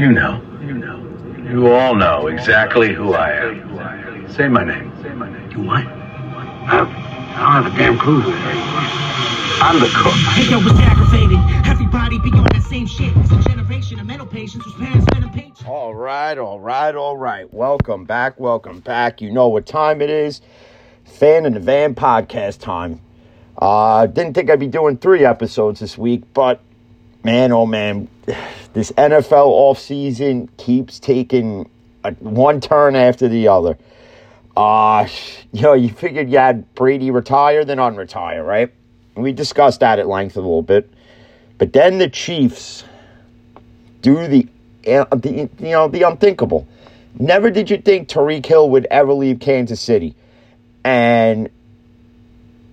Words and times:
You 0.00 0.12
know. 0.12 0.40
You 0.62 0.72
know. 0.72 1.50
You 1.50 1.66
all 1.74 1.94
know 1.94 2.28
exactly 2.28 2.94
who 2.94 3.12
I 3.12 3.32
am. 3.32 4.32
Say 4.32 4.48
my 4.48 4.64
name. 4.64 4.90
Say 5.02 5.10
my 5.10 5.30
name. 5.30 5.50
You 5.50 5.60
what? 5.60 5.86
I 5.86 6.78
don't, 6.78 6.88
I 6.88 7.52
don't 7.52 7.64
have 7.64 7.74
a 7.74 7.76
damn 7.76 7.98
clue 7.98 8.20
who. 8.22 8.30
I'm 9.62 9.78
the 9.78 9.92
cook. 9.94 10.14
Hey 10.14 10.50
yo, 10.50 10.58
it's 10.60 10.80
aggravating. 10.80 11.38
Everybody 11.66 12.18
be 12.18 12.30
on 12.30 12.44
that 12.44 12.62
same 12.62 12.86
shit. 12.86 13.14
It's 13.14 13.30
a 13.30 13.50
generation 13.50 14.00
of 14.00 14.06
mental 14.06 14.26
patients 14.26 14.64
whose 14.64 14.74
parents 14.76 15.04
met 15.12 15.20
them 15.20 15.32
paint. 15.32 15.68
All 15.68 15.94
right, 15.94 16.38
all 16.38 16.60
right, 16.60 16.94
all 16.94 17.18
right. 17.18 17.52
Welcome 17.52 18.06
back, 18.06 18.40
welcome 18.40 18.80
back. 18.80 19.20
You 19.20 19.30
know 19.30 19.48
what 19.48 19.66
time 19.66 20.00
it 20.00 20.08
is. 20.08 20.40
Fan 21.04 21.44
in 21.44 21.52
the 21.52 21.60
Van 21.60 21.94
podcast 21.94 22.60
time. 22.60 23.02
Uh, 23.58 24.06
didn't 24.06 24.32
think 24.32 24.48
I'd 24.48 24.60
be 24.60 24.66
doing 24.66 24.96
three 24.96 25.26
episodes 25.26 25.80
this 25.80 25.98
week, 25.98 26.22
but 26.32 26.62
man, 27.22 27.52
oh 27.52 27.66
man, 27.66 28.08
this 28.72 28.92
NFL 28.92 29.48
offseason 29.48 30.48
keeps 30.56 30.98
taking 31.00 31.68
a, 32.04 32.12
one 32.14 32.60
turn 32.60 32.94
after 32.94 33.28
the 33.28 33.48
other. 33.48 33.76
Uh, 34.56 35.06
you 35.52 35.62
know, 35.62 35.72
you 35.72 35.88
figured 35.88 36.30
you 36.30 36.38
had 36.38 36.74
Brady 36.74 37.10
retire, 37.10 37.64
then 37.64 37.78
unretire, 37.78 38.46
right? 38.46 38.72
We 39.14 39.32
discussed 39.32 39.80
that 39.80 39.98
at 39.98 40.06
length 40.06 40.36
a 40.36 40.40
little 40.40 40.62
bit. 40.62 40.90
But 41.58 41.72
then 41.72 41.98
the 41.98 42.08
Chiefs 42.08 42.84
do 44.02 44.26
the, 44.26 44.48
uh, 44.86 45.04
the 45.14 45.48
you 45.58 45.70
know, 45.70 45.88
the 45.88 46.02
unthinkable. 46.02 46.66
Never 47.18 47.50
did 47.50 47.70
you 47.70 47.78
think 47.78 48.08
Tyreek 48.08 48.46
Hill 48.46 48.70
would 48.70 48.86
ever 48.90 49.12
leave 49.12 49.40
Kansas 49.40 49.80
City. 49.80 50.14
And 50.84 51.50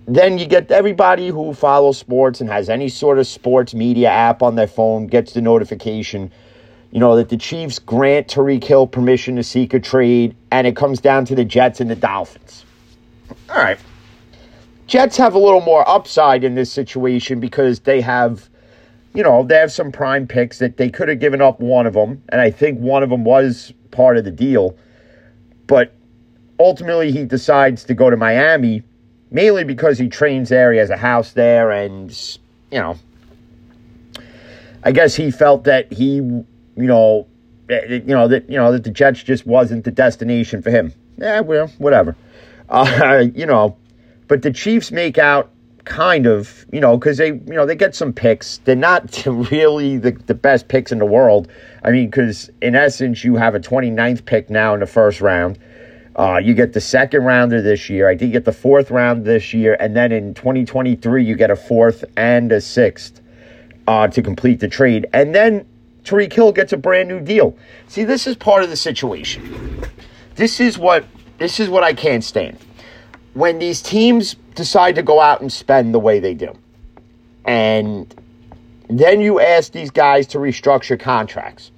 then 0.08 0.38
you 0.38 0.46
get 0.46 0.70
everybody 0.70 1.28
who 1.28 1.52
follows 1.52 1.98
sports 1.98 2.40
and 2.40 2.48
has 2.48 2.70
any 2.70 2.88
sort 2.88 3.18
of 3.18 3.26
sports 3.26 3.74
media 3.74 4.08
app 4.08 4.42
on 4.42 4.54
their 4.54 4.66
phone 4.66 5.06
gets 5.06 5.34
the 5.34 5.42
notification, 5.42 6.32
you 6.90 6.98
know, 6.98 7.14
that 7.16 7.28
the 7.28 7.36
Chiefs 7.36 7.78
grant 7.78 8.26
Tyreek 8.26 8.64
Hill 8.64 8.86
permission 8.86 9.36
to 9.36 9.44
seek 9.44 9.74
a 9.74 9.80
trade, 9.80 10.34
and 10.50 10.66
it 10.66 10.74
comes 10.74 11.00
down 11.00 11.26
to 11.26 11.34
the 11.34 11.44
Jets 11.44 11.80
and 11.82 11.90
the 11.90 11.94
Dolphins. 11.94 12.64
All 13.50 13.56
right. 13.56 13.78
Jets 14.86 15.18
have 15.18 15.34
a 15.34 15.38
little 15.38 15.60
more 15.60 15.86
upside 15.86 16.42
in 16.42 16.54
this 16.54 16.72
situation 16.72 17.38
because 17.38 17.80
they 17.80 18.00
have, 18.00 18.48
you 19.12 19.22
know, 19.22 19.44
they 19.44 19.56
have 19.56 19.70
some 19.70 19.92
prime 19.92 20.26
picks 20.26 20.58
that 20.60 20.78
they 20.78 20.88
could 20.88 21.08
have 21.10 21.20
given 21.20 21.42
up 21.42 21.60
one 21.60 21.86
of 21.86 21.92
them, 21.92 22.22
and 22.30 22.40
I 22.40 22.50
think 22.50 22.80
one 22.80 23.02
of 23.02 23.10
them 23.10 23.24
was 23.24 23.74
part 23.90 24.16
of 24.16 24.24
the 24.24 24.30
deal. 24.30 24.74
But 25.66 25.92
ultimately, 26.58 27.12
he 27.12 27.26
decides 27.26 27.84
to 27.84 27.92
go 27.92 28.08
to 28.08 28.16
Miami 28.16 28.82
mainly 29.30 29.64
because 29.64 29.98
he 29.98 30.08
trains 30.08 30.48
there. 30.48 30.72
He 30.72 30.78
has 30.78 30.90
a 30.90 30.96
house 30.96 31.32
there, 31.32 31.70
and 31.70 32.10
you 32.70 32.78
know, 32.78 32.96
I 34.82 34.92
guess 34.92 35.14
he 35.14 35.30
felt 35.30 35.64
that 35.64 35.92
he, 35.92 36.16
you 36.16 36.44
know, 36.76 37.26
you 37.68 38.02
know 38.06 38.28
that 38.28 38.48
you 38.48 38.56
know 38.56 38.72
that 38.72 38.84
the 38.84 38.90
Jets 38.90 39.22
just 39.22 39.46
wasn't 39.46 39.84
the 39.84 39.90
destination 39.90 40.62
for 40.62 40.70
him. 40.70 40.92
Yeah, 41.16 41.40
well, 41.40 41.68
whatever. 41.78 42.16
Uh, 42.70 43.24
you 43.34 43.46
know, 43.46 43.74
but 44.26 44.42
the 44.42 44.52
Chiefs 44.52 44.92
make 44.92 45.16
out 45.16 45.50
kind 45.88 46.26
of, 46.26 46.66
you 46.70 46.80
know, 46.80 46.96
because 46.96 47.16
they, 47.16 47.28
you 47.28 47.54
know, 47.54 47.66
they 47.66 47.74
get 47.74 47.94
some 47.94 48.12
picks. 48.12 48.58
They're 48.58 48.76
not 48.76 49.24
really 49.26 49.96
the, 49.96 50.12
the 50.12 50.34
best 50.34 50.68
picks 50.68 50.92
in 50.92 50.98
the 50.98 51.06
world. 51.06 51.48
I 51.82 51.90
mean, 51.90 52.10
because 52.10 52.50
in 52.60 52.74
essence, 52.74 53.24
you 53.24 53.36
have 53.36 53.54
a 53.54 53.60
29th 53.60 54.24
pick 54.26 54.50
now 54.50 54.74
in 54.74 54.80
the 54.80 54.86
first 54.86 55.20
round. 55.20 55.58
Uh, 56.18 56.38
you 56.38 56.52
get 56.52 56.72
the 56.72 56.80
second 56.80 57.24
rounder 57.24 57.62
this 57.62 57.88
year. 57.88 58.08
I 58.08 58.16
think 58.16 58.28
you 58.28 58.32
get 58.32 58.44
the 58.44 58.52
fourth 58.52 58.90
round 58.90 59.24
this 59.24 59.54
year. 59.54 59.76
And 59.78 59.94
then 59.94 60.10
in 60.10 60.34
2023, 60.34 61.24
you 61.24 61.36
get 61.36 61.50
a 61.50 61.56
fourth 61.56 62.04
and 62.16 62.50
a 62.50 62.60
sixth 62.60 63.20
uh, 63.86 64.08
to 64.08 64.20
complete 64.20 64.58
the 64.58 64.66
trade. 64.66 65.06
And 65.12 65.32
then 65.32 65.64
Tyreek 66.02 66.32
Hill 66.32 66.50
gets 66.50 66.72
a 66.72 66.76
brand 66.76 67.08
new 67.08 67.20
deal. 67.20 67.56
See, 67.86 68.02
this 68.02 68.26
is 68.26 68.34
part 68.34 68.64
of 68.64 68.70
the 68.70 68.76
situation. 68.76 69.84
This 70.34 70.58
is 70.58 70.76
what 70.76 71.04
this 71.38 71.60
is 71.60 71.68
what 71.68 71.84
I 71.84 71.92
can't 71.92 72.24
stand. 72.24 72.58
When 73.34 73.60
these 73.60 73.80
teams 73.80 74.34
decide 74.56 74.96
to 74.96 75.02
go 75.02 75.20
out 75.20 75.40
and 75.40 75.52
spend 75.52 75.94
the 75.94 76.00
way 76.00 76.18
they 76.18 76.34
do. 76.34 76.52
And 77.44 78.12
then 78.88 79.20
you 79.20 79.38
ask 79.38 79.70
these 79.70 79.92
guys 79.92 80.26
to 80.28 80.38
restructure 80.38 80.98
contracts. 80.98 81.70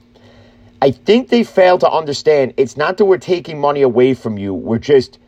I 0.83 0.91
think 0.91 1.29
they 1.29 1.45
fail 1.45 1.79
to 1.79 1.91
understand 1.91 2.55
it's 2.57 2.77
not 2.77 2.97
that 2.97 3.05
we're 3.05 3.19
taking 3.19 3.61
money 3.61 3.83
away 3.83 4.15
from 4.15 4.39
you, 4.39 4.55
we're 4.55 4.79
just 4.79 5.19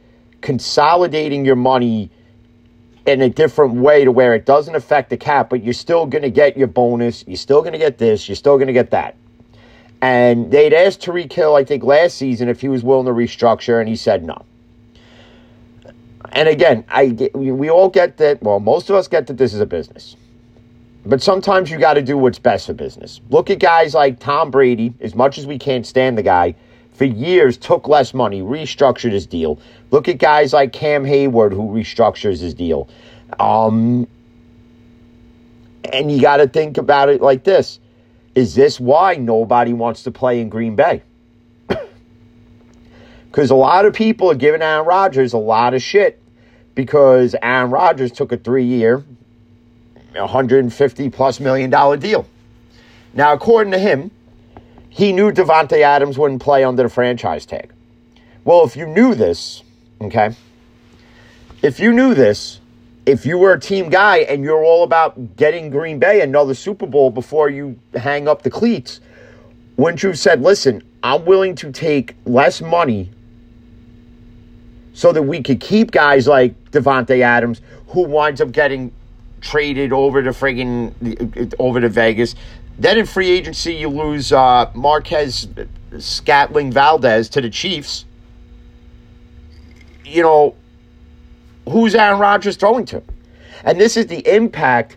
consolidating 0.41 1.45
your 1.45 1.57
money 1.57 2.11
in 3.07 3.21
a 3.21 3.29
different 3.29 3.75
way 3.75 4.05
to 4.05 4.13
where 4.13 4.35
it 4.35 4.47
doesn't 4.47 4.75
affect 4.75 5.11
the 5.11 5.17
cap, 5.17 5.51
but 5.51 5.63
you're 5.63 5.75
still 5.75 6.07
going 6.07 6.23
to 6.23 6.31
get 6.31 6.57
your 6.57 6.69
bonus. 6.69 7.25
You're 7.27 7.37
still 7.37 7.61
going 7.61 7.73
to 7.73 7.79
get 7.79 7.99
this. 7.99 8.29
You're 8.29 8.37
still 8.37 8.57
going 8.57 8.69
to 8.69 8.73
get 8.73 8.91
that. 8.91 9.17
And 10.01 10.51
they'd 10.51 10.73
asked 10.73 11.01
Tyreek 11.01 11.33
Hill, 11.33 11.55
I 11.55 11.65
think, 11.65 11.85
last 11.85 12.17
season 12.17 12.49
if 12.49 12.61
he 12.61 12.69
was 12.69 12.83
willing 12.83 13.07
to 13.07 13.13
restructure, 13.13 13.81
and 13.81 13.89
he 13.89 13.97
said 13.97 14.25
no. 14.25 14.45
And 16.33 16.49
again, 16.49 16.85
I 16.89 17.31
we 17.35 17.71
all 17.71 17.89
get 17.89 18.17
that. 18.17 18.43
Well, 18.43 18.59
most 18.59 18.89
of 18.89 18.97
us 18.97 19.07
get 19.07 19.27
that 19.27 19.37
this 19.37 19.53
is 19.53 19.61
a 19.61 19.67
business. 19.67 20.17
But 21.05 21.23
sometimes 21.23 21.71
you 21.71 21.79
got 21.79 21.95
to 21.95 22.03
do 22.03 22.17
what's 22.17 22.39
best 22.39 22.67
for 22.67 22.75
business. 22.75 23.21
Look 23.29 23.51
at 23.51 23.59
guys 23.59 23.95
like 23.95 24.21
Tom 24.21 24.51
Brady, 24.51 24.95
as 25.01 25.15
much 25.15 25.37
as 25.37 25.47
we 25.47 25.59
can't 25.59 25.85
stand 25.85 26.17
the 26.17 26.23
guy, 26.23 26.55
for 26.93 27.05
years 27.05 27.57
took 27.57 27.89
less 27.89 28.15
money, 28.15 28.41
restructured 28.41 29.13
his 29.13 29.27
deal. 29.27 29.59
Look 29.91 30.09
at 30.09 30.19
guys 30.19 30.53
like 30.53 30.73
Cam 30.73 31.05
Heyward, 31.05 31.53
who 31.53 31.69
restructures 31.71 32.41
his 32.41 32.55
deal. 32.55 32.89
Um, 33.41 34.07
and 35.93 36.13
you 36.13 36.21
got 36.21 36.37
to 36.37 36.47
think 36.47 36.79
about 36.79 37.09
it 37.09 37.21
like 37.21 37.45
this 37.45 37.81
Is 38.35 38.55
this 38.55 38.79
why 38.79 39.15
nobody 39.17 39.73
wants 39.73 40.05
to 40.05 40.11
play 40.11 40.41
in 40.41 40.49
Green 40.49 40.77
Bay? 40.77 41.03
Because 43.31 43.51
a 43.51 43.55
lot 43.55 43.87
of 43.87 43.95
people 43.95 44.31
are 44.31 44.35
giving 44.35 44.61
Aaron 44.61 44.87
Rodgers 44.87 45.33
a 45.33 45.39
lot 45.39 45.73
of 45.73 45.83
shit 45.83 46.23
because 46.75 47.35
Aaron 47.41 47.71
Rodgers 47.71 48.13
took 48.13 48.31
a 48.31 48.37
three 48.37 48.67
year, 48.67 49.03
150 50.21 51.11
plus 51.11 51.41
million 51.41 51.71
dollar 51.71 51.97
deal. 51.97 52.27
Now, 53.15 53.33
according 53.33 53.73
to 53.73 53.79
him, 53.79 54.11
he 54.89 55.13
knew 55.13 55.31
Davante 55.33 55.81
Adams 55.83 56.19
wouldn't 56.19 56.43
play 56.43 56.65
under 56.65 56.83
the 56.83 56.89
franchise 56.89 57.47
tag. 57.47 57.73
Well, 58.45 58.65
if 58.65 58.77
you 58.77 58.87
knew 58.87 59.15
this, 59.15 59.63
okay, 60.01 60.35
if 61.63 61.79
you 61.79 61.93
knew 61.93 62.15
this, 62.15 62.61
if 63.07 63.27
you 63.27 63.39
were 63.39 63.53
a 63.53 63.61
team 63.61 63.89
guy 63.89 64.19
and 64.19 64.45
you're 64.45 64.65
all 64.65 64.85
about 64.85 65.37
getting 65.37 65.71
Green 65.71 65.99
Bay 65.99 66.21
another 66.21 66.55
Super 66.55 66.87
Bowl 66.87 67.11
before 67.11 67.49
you 67.49 67.79
hang 67.95 68.29
up 68.29 68.43
the 68.43 68.51
cleats, 68.51 69.01
wouldn't 69.77 70.03
you 70.03 70.11
have 70.11 70.19
said, 70.19 70.43
listen, 70.43 70.83
I'm 71.03 71.25
willing 71.25 71.55
to 71.57 71.73
take 71.73 72.15
less 72.27 72.61
money 72.61 73.11
so 74.95 75.13
that 75.13 75.23
we 75.23 75.43
could 75.43 75.61
keep 75.61 75.91
guys 75.91 76.29
like 76.29 76.71
Davante 76.71 77.21
Adams 77.21 77.61
who 77.89 78.03
winds 78.03 78.41
up 78.41 78.53
getting 78.53 78.93
traded 79.43 79.93
over 79.93 80.23
to 80.23 80.31
friggin' 80.31 81.55
over 81.59 81.81
to 81.81 81.89
Vegas. 81.89 82.35
Then 82.79 82.99
in 82.99 83.07
free 83.07 83.31
agency, 83.31 83.75
you 83.75 83.89
lose 83.89 84.33
uh, 84.33 84.71
Marquez 84.75 85.49
Scantling 85.99 86.73
Valdes 86.73 87.29
to 87.31 87.41
the 87.41 87.51
Chiefs. 87.51 88.07
You 90.05 90.23
know, 90.23 90.55
who's 91.69 91.95
Aaron 91.95 92.19
Rodgers 92.19 92.57
throwing 92.57 92.87
to? 92.87 93.03
And 93.65 93.79
this 93.79 93.97
is 93.97 94.07
the 94.07 94.27
impact 94.35 94.97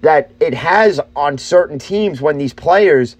that 0.00 0.30
it 0.40 0.54
has 0.54 1.00
on 1.14 1.38
certain 1.38 1.78
teams 1.78 2.20
when 2.20 2.38
these 2.38 2.52
players 2.52 3.16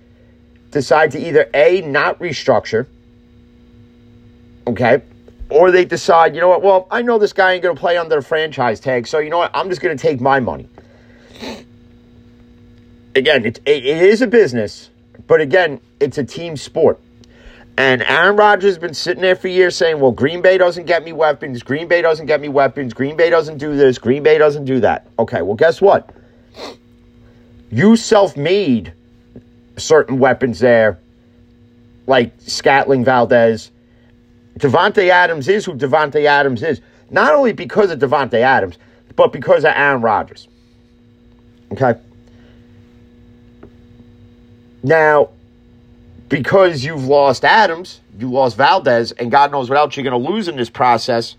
decide 0.70 1.10
to 1.12 1.18
either 1.18 1.48
A, 1.54 1.80
not 1.82 2.18
restructure, 2.18 2.86
okay, 4.66 5.02
or 5.54 5.70
they 5.70 5.84
decide, 5.84 6.34
you 6.34 6.40
know 6.40 6.48
what, 6.48 6.62
well, 6.62 6.88
I 6.90 7.02
know 7.02 7.16
this 7.16 7.32
guy 7.32 7.52
ain't 7.52 7.62
going 7.62 7.76
to 7.76 7.80
play 7.80 7.96
under 7.96 8.16
the 8.16 8.22
franchise 8.22 8.80
tag, 8.80 9.06
so 9.06 9.20
you 9.20 9.30
know 9.30 9.38
what, 9.38 9.52
I'm 9.54 9.68
just 9.68 9.80
going 9.80 9.96
to 9.96 10.02
take 10.02 10.20
my 10.20 10.40
money. 10.40 10.68
Again, 13.14 13.46
it, 13.46 13.60
it 13.64 13.84
is 13.84 14.20
a 14.20 14.26
business, 14.26 14.90
but 15.28 15.40
again, 15.40 15.80
it's 16.00 16.18
a 16.18 16.24
team 16.24 16.56
sport. 16.56 16.98
And 17.78 18.02
Aaron 18.02 18.34
Rodgers 18.34 18.70
has 18.70 18.78
been 18.78 18.94
sitting 18.94 19.22
there 19.22 19.36
for 19.36 19.46
years 19.46 19.76
saying, 19.76 20.00
well, 20.00 20.10
Green 20.10 20.42
Bay 20.42 20.58
doesn't 20.58 20.86
get 20.86 21.04
me 21.04 21.12
weapons. 21.12 21.62
Green 21.62 21.86
Bay 21.86 22.02
doesn't 22.02 22.26
get 22.26 22.40
me 22.40 22.48
weapons. 22.48 22.92
Green 22.92 23.16
Bay 23.16 23.30
doesn't 23.30 23.58
do 23.58 23.76
this. 23.76 23.98
Green 23.98 24.24
Bay 24.24 24.38
doesn't 24.38 24.64
do 24.64 24.80
that. 24.80 25.06
Okay, 25.20 25.42
well, 25.42 25.56
guess 25.56 25.80
what? 25.80 26.10
You 27.70 27.94
self 27.94 28.36
made 28.36 28.92
certain 29.76 30.18
weapons 30.18 30.58
there, 30.58 30.98
like 32.08 32.32
Scantling 32.38 33.04
Valdes. 33.04 33.70
Davante 34.58 35.08
Adams 35.08 35.48
is 35.48 35.64
who 35.64 35.74
Davante 35.74 36.24
Adams 36.24 36.62
is, 36.62 36.80
not 37.10 37.34
only 37.34 37.52
because 37.52 37.90
of 37.90 37.98
Davante 37.98 38.34
Adams, 38.34 38.78
but 39.16 39.32
because 39.32 39.64
of 39.64 39.72
Aaron 39.74 40.00
Rodgers. 40.00 40.48
Okay? 41.72 41.98
Now, 44.82 45.30
because 46.28 46.84
you've 46.84 47.04
lost 47.04 47.44
Adams, 47.44 48.00
you 48.18 48.30
lost 48.30 48.56
Valdes, 48.56 49.12
and 49.12 49.30
God 49.30 49.50
knows 49.50 49.68
what 49.68 49.78
else 49.78 49.96
you're 49.96 50.04
going 50.04 50.22
to 50.22 50.30
lose 50.30 50.48
in 50.48 50.56
this 50.56 50.70
process, 50.70 51.36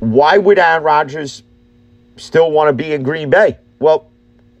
why 0.00 0.38
would 0.38 0.58
Aaron 0.58 0.82
Rodgers 0.82 1.42
still 2.16 2.50
want 2.50 2.68
to 2.68 2.72
be 2.72 2.92
in 2.92 3.02
Green 3.02 3.30
Bay? 3.30 3.56
Well, 3.78 4.08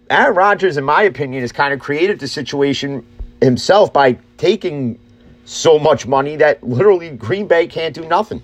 Aaron 0.08 0.34
Rodgers, 0.36 0.76
in 0.76 0.84
my 0.84 1.02
opinion, 1.02 1.42
has 1.42 1.52
kind 1.52 1.74
of 1.74 1.80
created 1.80 2.20
the 2.20 2.28
situation 2.28 3.04
himself 3.40 3.92
by 3.92 4.18
taking 4.38 4.98
so 5.46 5.78
much 5.78 6.06
money 6.06 6.36
that 6.36 6.62
literally 6.62 7.10
Green 7.10 7.46
Bay 7.46 7.66
can't 7.66 7.94
do 7.94 8.04
nothing. 8.04 8.42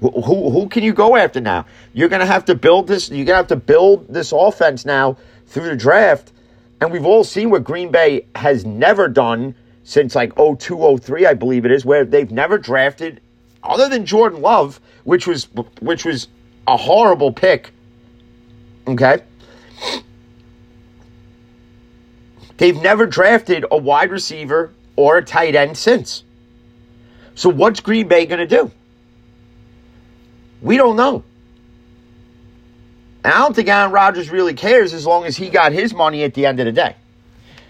Who, 0.00 0.10
who, 0.50 0.68
can 0.68 0.82
you 0.84 0.92
go 0.92 1.16
after 1.16 1.40
now? 1.40 1.64
You're 1.94 2.10
going 2.10 2.20
to 2.20 2.26
have 2.26 2.44
to 2.44 2.54
build 2.54 2.86
this. 2.86 3.08
You're 3.08 3.24
going 3.24 3.28
to 3.28 3.36
have 3.36 3.46
to 3.48 3.56
build 3.56 4.06
this 4.08 4.30
offense 4.30 4.84
now 4.84 5.16
through 5.46 5.68
the 5.68 5.76
draft. 5.76 6.32
And 6.80 6.92
we've 6.92 7.06
all 7.06 7.24
seen 7.24 7.48
what 7.48 7.64
Green 7.64 7.90
Bay 7.90 8.26
has 8.34 8.66
never 8.66 9.08
done 9.08 9.54
since 9.84 10.14
like 10.14 10.34
02, 10.36 10.98
03, 10.98 11.26
I 11.26 11.32
believe 11.32 11.64
it 11.64 11.72
is, 11.72 11.84
where 11.84 12.04
they've 12.04 12.30
never 12.30 12.58
drafted, 12.58 13.22
other 13.62 13.88
than 13.88 14.04
Jordan 14.04 14.42
Love, 14.42 14.80
which 15.04 15.26
was 15.26 15.48
which 15.80 16.04
was 16.04 16.28
a 16.68 16.76
horrible 16.76 17.32
pick. 17.32 17.70
Okay. 18.86 19.22
They've 22.58 22.76
never 22.76 23.06
drafted 23.06 23.64
a 23.70 23.76
wide 23.76 24.10
receiver 24.10 24.72
or 24.96 25.18
a 25.18 25.24
tight 25.24 25.54
end 25.54 25.76
since. 25.76 26.24
So 27.34 27.50
what's 27.50 27.80
Green 27.80 28.08
Bay 28.08 28.26
going 28.26 28.40
to 28.40 28.46
do? 28.46 28.70
We 30.62 30.78
don't 30.78 30.96
know. 30.96 31.22
And 33.22 33.32
I 33.32 33.38
don't 33.38 33.54
think 33.54 33.68
Aaron 33.68 33.92
Rodgers 33.92 34.30
really 34.30 34.54
cares 34.54 34.94
as 34.94 35.06
long 35.06 35.24
as 35.24 35.36
he 35.36 35.50
got 35.50 35.72
his 35.72 35.92
money 35.92 36.24
at 36.24 36.34
the 36.34 36.46
end 36.46 36.60
of 36.60 36.66
the 36.66 36.72
day. 36.72 36.96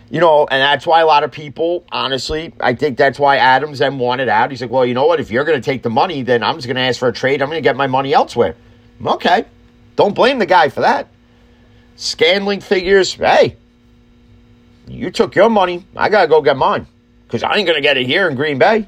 You 0.08 0.20
know, 0.20 0.46
and 0.49 0.62
that's 0.62 0.87
why 0.87 1.00
a 1.00 1.06
lot 1.06 1.25
of 1.25 1.32
people, 1.32 1.84
honestly, 1.90 2.52
I 2.61 2.75
think 2.75 2.96
that's 2.96 3.19
why 3.19 3.38
Adams 3.38 3.81
then 3.81 3.99
wanted 3.99 4.29
out. 4.29 4.52
He's 4.52 4.61
like, 4.61 4.70
well, 4.70 4.87
you 4.87 4.94
know 4.94 5.06
what? 5.06 5.19
If 5.19 5.32
you're 5.32 5.44
going 5.44 5.61
to 5.61 5.64
take 5.64 5.82
the 5.82 5.90
money, 5.90 6.22
then 6.22 6.44
I'm 6.44 6.55
just 6.55 6.69
going 6.69 6.76
to 6.76 6.82
ask 6.82 7.00
for 7.00 7.08
a 7.08 7.12
trade. 7.12 7.43
I'm 7.43 7.49
going 7.49 7.58
to 7.58 7.69
get 7.69 7.75
my 7.75 7.88
money 7.88 8.14
elsewhere. 8.14 8.55
Okay. 9.05 9.46
Don't 9.96 10.14
blame 10.14 10.38
the 10.38 10.46
guy 10.46 10.69
for 10.69 10.82
that. 10.82 11.08
Scantling 11.96 12.61
figures, 12.61 13.14
hey, 13.14 13.56
you 14.87 15.11
took 15.11 15.34
your 15.34 15.50
money. 15.50 15.84
I 15.96 16.08
got 16.08 16.22
to 16.22 16.29
go 16.29 16.40
get 16.40 16.56
mine 16.56 16.87
because 17.26 17.43
I 17.43 17.56
ain't 17.56 17.67
going 17.67 17.76
to 17.76 17.82
get 17.82 17.96
it 17.96 18.06
here 18.06 18.28
in 18.28 18.37
Green 18.37 18.58
Bay. 18.58 18.87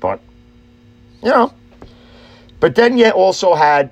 But, 0.00 0.20
you 1.22 1.30
know. 1.30 1.52
But 2.60 2.74
then 2.74 2.98
you 2.98 3.08
also 3.10 3.54
had 3.54 3.90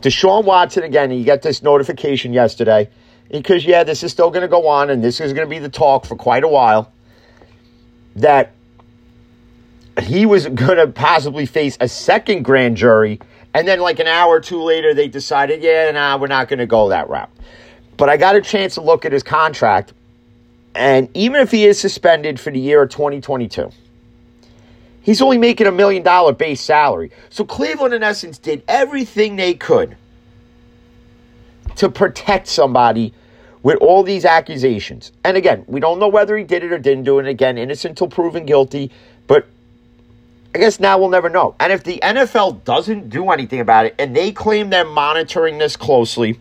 Deshaun 0.00 0.44
Watson 0.44 0.84
again. 0.84 1.10
You 1.10 1.24
get 1.24 1.42
this 1.42 1.62
notification 1.62 2.32
yesterday 2.32 2.88
because, 3.30 3.64
yeah, 3.64 3.84
this 3.84 4.02
is 4.02 4.12
still 4.12 4.30
going 4.30 4.42
to 4.42 4.48
go 4.48 4.68
on 4.68 4.90
and 4.90 5.02
this 5.02 5.20
is 5.20 5.32
going 5.32 5.46
to 5.46 5.50
be 5.50 5.58
the 5.58 5.68
talk 5.68 6.06
for 6.06 6.16
quite 6.16 6.44
a 6.44 6.48
while 6.48 6.92
that 8.16 8.54
he 10.00 10.26
was 10.26 10.46
going 10.46 10.78
to 10.78 10.86
possibly 10.86 11.46
face 11.46 11.76
a 11.80 11.88
second 11.88 12.44
grand 12.44 12.76
jury. 12.76 13.20
And 13.54 13.68
then, 13.68 13.80
like 13.80 13.98
an 13.98 14.06
hour 14.06 14.36
or 14.36 14.40
two 14.40 14.62
later, 14.62 14.94
they 14.94 15.08
decided, 15.08 15.62
yeah, 15.62 15.90
nah, 15.90 16.16
we're 16.16 16.26
not 16.26 16.48
going 16.48 16.60
to 16.60 16.66
go 16.66 16.88
that 16.88 17.10
route. 17.10 17.30
But 17.96 18.08
I 18.08 18.16
got 18.16 18.36
a 18.36 18.40
chance 18.40 18.74
to 18.74 18.80
look 18.80 19.04
at 19.04 19.12
his 19.12 19.22
contract. 19.22 19.92
And 20.74 21.08
even 21.14 21.40
if 21.40 21.50
he 21.50 21.64
is 21.66 21.78
suspended 21.78 22.40
for 22.40 22.50
the 22.50 22.58
year 22.58 22.82
of 22.82 22.90
2022, 22.90 23.70
he's 25.02 25.20
only 25.20 25.38
making 25.38 25.66
a 25.66 25.72
million 25.72 26.02
dollar 26.02 26.32
base 26.32 26.60
salary. 26.60 27.10
So 27.28 27.44
Cleveland, 27.44 27.94
in 27.94 28.02
essence, 28.02 28.38
did 28.38 28.62
everything 28.66 29.36
they 29.36 29.54
could 29.54 29.96
to 31.76 31.88
protect 31.90 32.48
somebody 32.48 33.12
with 33.62 33.78
all 33.78 34.02
these 34.02 34.24
accusations. 34.24 35.12
And 35.24 35.36
again, 35.36 35.64
we 35.66 35.80
don't 35.80 35.98
know 35.98 36.08
whether 36.08 36.36
he 36.36 36.44
did 36.44 36.64
it 36.64 36.72
or 36.72 36.78
didn't 36.78 37.04
do 37.04 37.18
it. 37.18 37.26
again, 37.26 37.58
innocent 37.58 37.92
until 37.92 38.08
proven 38.08 38.44
guilty. 38.44 38.90
But 39.26 39.46
I 40.54 40.58
guess 40.58 40.80
now 40.80 40.98
we'll 40.98 41.08
never 41.08 41.28
know. 41.28 41.54
And 41.60 41.72
if 41.72 41.84
the 41.84 42.00
NFL 42.02 42.64
doesn't 42.64 43.08
do 43.08 43.30
anything 43.30 43.60
about 43.60 43.86
it 43.86 43.94
and 43.98 44.16
they 44.16 44.32
claim 44.32 44.70
they're 44.70 44.84
monitoring 44.84 45.58
this 45.58 45.76
closely 45.76 46.38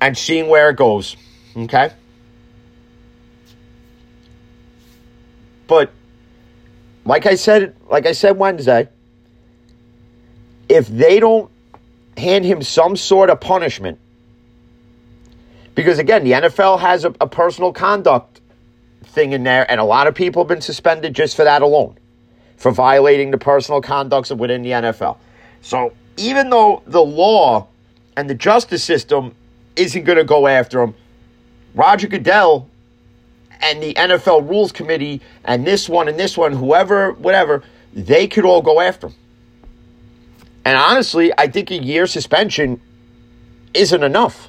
and 0.00 0.16
seeing 0.16 0.48
where 0.48 0.70
it 0.70 0.76
goes, 0.76 1.16
okay? 1.56 1.90
But 5.66 5.92
like 7.04 7.26
I 7.26 7.34
said, 7.34 7.76
like 7.88 8.06
I 8.06 8.12
said 8.12 8.36
Wednesday, 8.36 8.88
if 10.68 10.86
they 10.88 11.20
don't 11.20 11.50
hand 12.16 12.44
him 12.44 12.62
some 12.62 12.96
sort 12.96 13.30
of 13.30 13.40
punishment, 13.40 13.98
because 15.74 15.98
again, 15.98 16.24
the 16.24 16.32
NFL 16.32 16.80
has 16.80 17.04
a, 17.04 17.14
a 17.20 17.26
personal 17.26 17.72
conduct 17.72 18.40
thing 19.04 19.32
in 19.32 19.44
there, 19.44 19.68
and 19.70 19.80
a 19.80 19.84
lot 19.84 20.06
of 20.06 20.14
people 20.14 20.42
have 20.42 20.48
been 20.48 20.60
suspended 20.60 21.14
just 21.14 21.36
for 21.36 21.44
that 21.44 21.62
alone 21.62 21.96
for 22.56 22.70
violating 22.70 23.30
the 23.30 23.38
personal 23.38 23.80
conducts 23.80 24.30
within 24.30 24.62
the 24.62 24.70
NFL. 24.70 25.16
So 25.62 25.94
even 26.18 26.50
though 26.50 26.82
the 26.86 27.00
law 27.00 27.68
and 28.16 28.28
the 28.28 28.34
justice 28.34 28.84
system 28.84 29.34
isn't 29.76 30.04
going 30.04 30.18
to 30.18 30.24
go 30.24 30.46
after 30.46 30.82
him, 30.82 30.94
Roger 31.74 32.08
Goodell 32.08 32.68
and 33.60 33.82
the 33.82 33.94
NFL 33.94 34.48
Rules 34.48 34.72
Committee 34.72 35.20
and 35.44 35.66
this 35.66 35.88
one 35.88 36.08
and 36.08 36.18
this 36.18 36.36
one, 36.36 36.52
whoever, 36.52 37.12
whatever, 37.12 37.62
they 37.92 38.26
could 38.26 38.44
all 38.44 38.62
go 38.62 38.80
after 38.80 39.08
him. 39.08 39.14
And 40.64 40.76
honestly, 40.76 41.32
I 41.36 41.48
think 41.48 41.70
a 41.70 41.82
year 41.82 42.06
suspension 42.06 42.80
isn't 43.74 44.02
enough. 44.02 44.48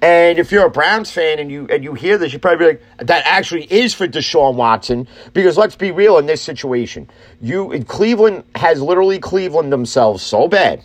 And 0.00 0.40
if 0.40 0.50
you're 0.50 0.66
a 0.66 0.70
Browns 0.70 1.12
fan 1.12 1.38
and 1.38 1.48
you 1.48 1.68
and 1.70 1.84
you 1.84 1.94
hear 1.94 2.18
this, 2.18 2.32
you 2.32 2.40
probably 2.40 2.66
like, 2.66 2.82
that 2.98 3.22
actually 3.24 3.72
is 3.72 3.94
for 3.94 4.08
Deshaun 4.08 4.56
Watson. 4.56 5.06
Because 5.32 5.56
let's 5.56 5.76
be 5.76 5.92
real 5.92 6.18
in 6.18 6.26
this 6.26 6.42
situation. 6.42 7.08
You 7.40 7.84
Cleveland 7.84 8.42
has 8.56 8.82
literally 8.82 9.20
Cleveland 9.20 9.72
themselves 9.72 10.24
so 10.24 10.48
bad 10.48 10.82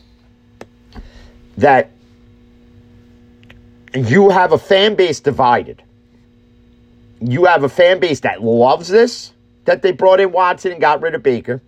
that 1.57 1.91
you 3.93 4.29
have 4.29 4.51
a 4.51 4.57
fan 4.57 4.95
base 4.95 5.19
divided. 5.19 5.83
You 7.19 7.45
have 7.45 7.63
a 7.63 7.69
fan 7.69 7.99
base 7.99 8.19
that 8.21 8.43
loves 8.43 8.87
this, 8.87 9.33
that 9.65 9.81
they 9.81 9.91
brought 9.91 10.19
in 10.19 10.31
Watson 10.31 10.71
and 10.71 10.81
got 10.81 11.01
rid 11.01 11.15
of 11.15 11.23
Baker 11.23 11.61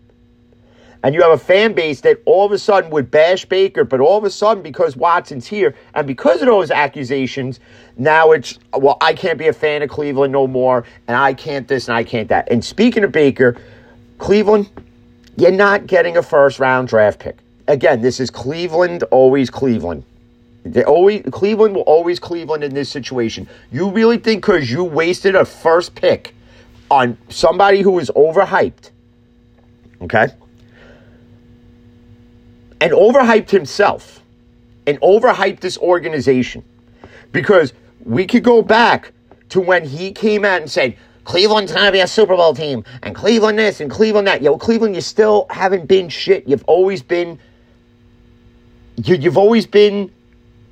and 1.04 1.16
you 1.16 1.22
have 1.22 1.32
a 1.32 1.38
fan 1.38 1.74
base 1.74 2.02
that 2.02 2.22
all 2.26 2.46
of 2.46 2.52
a 2.52 2.58
sudden 2.58 2.90
would 2.92 3.10
bash 3.10 3.46
Baker, 3.46 3.84
but 3.84 4.02
all 4.02 4.18
of 4.18 4.26
a 4.26 4.30
sudden, 4.30 4.62
because 4.62 4.98
Watson's 4.98 5.48
here 5.48 5.76
and 5.94 6.06
because 6.06 6.42
of 6.42 6.48
those 6.48 6.72
accusations, 6.72 7.60
now 7.98 8.32
it's, 8.32 8.60
well, 8.74 8.98
I 9.00 9.14
can't 9.14 9.38
be 9.38 9.48
a 9.48 9.54
fan 9.54 9.82
of 9.82 9.90
Cleveland 9.90 10.34
no 10.34 10.46
more, 10.46 10.86
and 11.08 11.16
I 11.16 11.34
can't 11.34 11.68
this 11.68 11.88
and 11.88 11.96
I 11.96 12.04
can't 12.04 12.28
that. 12.30 12.52
And 12.52 12.64
speaking 12.64 13.04
of 13.04 13.12
Baker, 13.12 13.56
Cleveland, 14.18 14.70
you're 15.38 15.52
not 15.52 15.88
getting 15.88 16.18
a 16.18 16.24
first 16.24 16.60
round 16.60 16.90
draft 16.90 17.20
pick. 17.20 17.38
Again, 17.70 18.02
this 18.02 18.20
is 18.20 18.30
Cleveland, 18.30 19.04
always 19.04 19.50
Cleveland. 19.50 20.04
They 20.66 20.84
always 20.84 21.24
Cleveland 21.32 21.76
will 21.76 21.84
always 21.84 22.20
Cleveland 22.20 22.66
in 22.66 22.74
this 22.74 22.90
situation. 22.90 23.48
You 23.72 23.92
really 23.92 24.18
think 24.18 24.46
because 24.46 24.70
you 24.70 24.84
wasted 24.84 25.36
a 25.36 25.46
first 25.46 25.96
pick 25.96 26.36
on 26.92 27.18
somebody 27.30 27.82
who 27.82 27.98
is 28.00 28.12
overhyped, 28.14 28.90
okay? 30.02 30.28
and 32.82 32.92
overhyped 32.94 33.50
himself 33.50 34.22
and 34.88 35.00
overhyped 35.02 35.60
this 35.60 35.78
organization 35.78 36.64
because 37.32 37.74
we 38.04 38.26
could 38.26 38.44
go 38.44 38.62
back 38.62 39.12
to 39.50 39.60
when 39.60 39.86
he 39.86 40.12
came 40.12 40.46
out 40.46 40.62
and 40.62 40.72
said, 40.72 40.96
Cleveland's 41.26 41.72
to 41.74 41.92
be 41.92 42.00
a 42.00 42.08
Super 42.08 42.36
Bowl 42.36 42.56
team, 42.56 42.84
and 43.04 43.14
Cleveland 43.14 43.60
this, 43.60 43.82
and 43.82 43.92
Cleveland 43.92 44.28
that. 44.28 44.42
Yo, 44.42 44.58
Cleveland, 44.58 44.96
you 44.96 45.02
still 45.02 45.46
haven't 45.52 45.88
been 45.88 46.10
shit. 46.10 46.48
You've 46.48 46.64
always 46.66 47.04
been, 47.04 47.38
you, 49.06 49.16
you've 49.16 49.38
always 49.38 49.66
been 49.66 50.12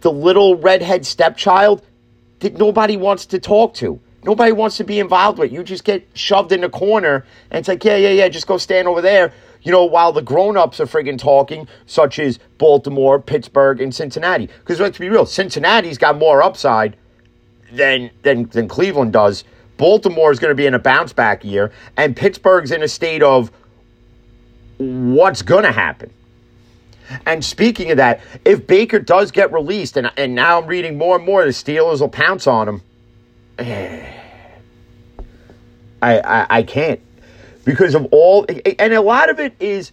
the 0.02 0.12
little 0.12 0.56
redhead 0.56 1.06
stepchild 1.06 1.82
that 2.40 2.58
nobody 2.58 2.98
wants 2.98 3.26
to 3.28 3.40
talk 3.40 3.74
to. 3.76 4.00
Nobody 4.24 4.52
wants 4.52 4.78
to 4.78 4.84
be 4.84 5.00
involved 5.00 5.40
with. 5.40 5.52
You 5.52 5.64
just 5.64 5.84
get 5.84 6.06
shoved 6.14 6.52
in 6.52 6.62
the 6.62 6.70
corner, 6.70 7.26
and 7.50 7.60
it's 7.60 7.68
like, 7.68 7.84
yeah, 7.84 7.96
yeah, 7.96 8.10
yeah, 8.10 8.30
just 8.30 8.48
go 8.48 8.58
stand 8.58 8.88
over 8.88 9.02
there 9.02 9.34
you 9.68 9.72
know, 9.74 9.84
while 9.84 10.14
the 10.14 10.22
grown-ups 10.22 10.80
are 10.80 10.86
friggin' 10.86 11.20
talking, 11.20 11.68
such 11.86 12.20
as 12.20 12.40
Baltimore, 12.58 13.20
Pittsburgh, 13.20 13.82
and 13.82 13.94
Cincinnati. 13.94 14.48
Because 14.48 14.80
let's 14.80 14.98
be 14.98 15.10
real, 15.10 15.26
Cincinnati's 15.26 15.98
got 15.98 16.18
more 16.18 16.42
upside 16.42 16.96
than 17.74 18.10
than 18.24 18.46
than 18.46 18.70
Cleveland 18.70 19.12
does. 19.12 19.44
Baltimore 19.76 20.32
is 20.32 20.40
going 20.40 20.52
to 20.52 20.56
be 20.56 20.66
in 20.66 20.74
a 20.74 20.80
bounce 20.80 21.12
back 21.12 21.44
year, 21.44 21.74
and 21.98 22.16
Pittsburgh's 22.16 22.72
in 22.72 22.82
a 22.82 22.88
state 22.88 23.22
of 23.22 23.52
what's 24.78 25.42
going 25.42 25.64
to 25.64 25.72
happen. 25.74 26.12
And 27.26 27.44
speaking 27.44 27.92
of 27.92 27.98
that, 27.98 28.22
if 28.46 28.68
Baker 28.68 29.00
does 29.00 29.32
get 29.32 29.52
released, 29.54 29.98
and, 29.98 30.12
and 30.18 30.36
now 30.36 30.62
I'm 30.62 30.68
reading 30.68 30.98
more 30.98 31.16
and 31.16 31.26
more, 31.26 31.44
the 31.44 31.52
Steelers 31.52 32.02
will 32.02 32.10
pounce 32.10 32.48
on 32.48 32.68
him. 32.68 32.82
I, 36.00 36.20
I, 36.20 36.48
I 36.50 36.64
can't 36.64 37.02
because 37.66 37.96
of 37.96 38.08
all, 38.12 38.46
and 38.80 38.94
a 38.94 39.02
lot 39.02 39.30
of 39.30 39.40
it 39.40 39.54
is, 39.60 39.92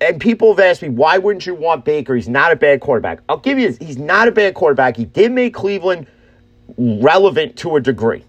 and 0.00 0.20
people 0.20 0.52
have 0.52 0.58
asked 0.58 0.82
me, 0.82 0.88
why 0.88 1.18
wouldn't 1.18 1.46
you 1.46 1.54
want 1.54 1.84
Baker? 1.84 2.16
He's 2.16 2.28
not 2.28 2.50
a 2.50 2.56
bad 2.56 2.80
quarterback. 2.80 3.20
I'll 3.28 3.36
give 3.36 3.58
you, 3.58 3.68
this. 3.68 3.78
he's 3.86 3.98
not 3.98 4.26
a 4.26 4.32
bad 4.32 4.54
quarterback. 4.54 4.96
He 4.96 5.04
did 5.04 5.30
make 5.30 5.54
Cleveland 5.54 6.06
relevant 6.76 7.56
to 7.58 7.76
a 7.76 7.80
degree. 7.80 8.24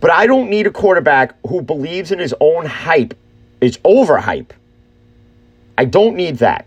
But 0.00 0.10
I 0.10 0.26
don't 0.26 0.48
need 0.50 0.66
a 0.66 0.70
quarterback 0.70 1.34
who 1.46 1.62
believes 1.62 2.12
in 2.12 2.18
his 2.18 2.34
own 2.40 2.66
hype, 2.66 3.14
is 3.60 3.78
overhype. 3.78 4.50
I 5.78 5.84
don't 5.84 6.16
need 6.16 6.38
that. 6.38 6.66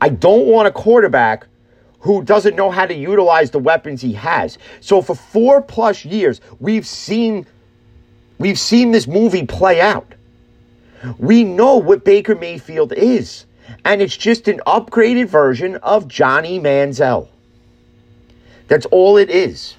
I 0.00 0.08
don't 0.08 0.46
want 0.46 0.66
a 0.66 0.72
quarterback 0.72 1.46
who 2.00 2.24
doesn't 2.24 2.56
know 2.56 2.70
how 2.70 2.86
to 2.86 2.94
utilize 2.94 3.50
the 3.50 3.58
weapons 3.58 4.00
he 4.00 4.14
has. 4.14 4.56
So 4.80 5.02
for 5.02 5.14
four 5.14 5.60
plus 5.60 6.06
years, 6.06 6.40
we've 6.58 6.86
seen 6.86 7.46
we've 8.38 8.58
seen 8.58 8.92
this 8.92 9.06
movie 9.06 9.44
play 9.44 9.80
out. 9.80 10.14
We 11.18 11.44
know 11.44 11.76
what 11.76 12.04
Baker 12.04 12.34
Mayfield 12.34 12.94
is, 12.94 13.44
and 13.84 14.00
it's 14.00 14.16
just 14.16 14.48
an 14.48 14.60
upgraded 14.66 15.26
version 15.26 15.76
of 15.76 16.08
Johnny 16.08 16.58
Manziel. 16.58 17.28
That's 18.68 18.86
all 18.86 19.18
it 19.18 19.28
is. 19.28 19.76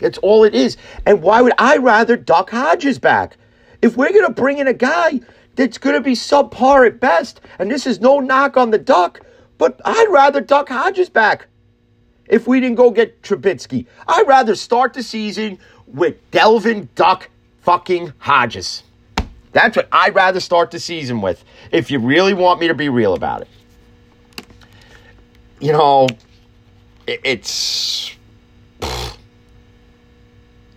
That's 0.00 0.18
all 0.18 0.44
it 0.44 0.54
is. 0.54 0.76
And 1.06 1.22
why 1.22 1.40
would 1.40 1.54
I 1.56 1.78
rather 1.78 2.16
Duck 2.18 2.50
Hodges 2.50 2.98
back? 2.98 3.38
If 3.80 3.96
we're 3.96 4.12
going 4.12 4.26
to 4.26 4.32
bring 4.32 4.58
in 4.58 4.68
a 4.68 4.74
guy 4.74 5.20
that's 5.54 5.78
going 5.78 5.94
to 5.94 6.00
be 6.00 6.12
subpar 6.12 6.86
at 6.86 7.00
best, 7.00 7.40
and 7.58 7.70
this 7.70 7.86
is 7.86 8.00
no 8.00 8.20
knock 8.20 8.56
on 8.56 8.70
the 8.70 8.78
Duck, 8.78 9.20
but 9.58 9.80
I'd 9.84 10.08
rather 10.10 10.40
Duck 10.40 10.68
Hodges 10.68 11.08
back 11.08 11.46
if 12.26 12.46
we 12.46 12.60
didn't 12.60 12.76
go 12.76 12.90
get 12.90 13.22
Trubisky. 13.22 13.86
I'd 14.08 14.26
rather 14.26 14.54
start 14.54 14.94
the 14.94 15.02
season 15.02 15.58
with 15.86 16.16
Devlin 16.30 16.88
Duck 16.94 17.28
fucking 17.60 18.12
Hodges. 18.18 18.82
That's 19.52 19.76
what 19.76 19.88
I'd 19.92 20.14
rather 20.14 20.40
start 20.40 20.70
the 20.70 20.80
season 20.80 21.20
with 21.20 21.44
if 21.70 21.90
you 21.90 21.98
really 21.98 22.32
want 22.32 22.58
me 22.60 22.68
to 22.68 22.74
be 22.74 22.88
real 22.88 23.14
about 23.14 23.42
it. 23.42 23.48
You 25.60 25.72
know, 25.72 26.08
it's. 27.06 28.16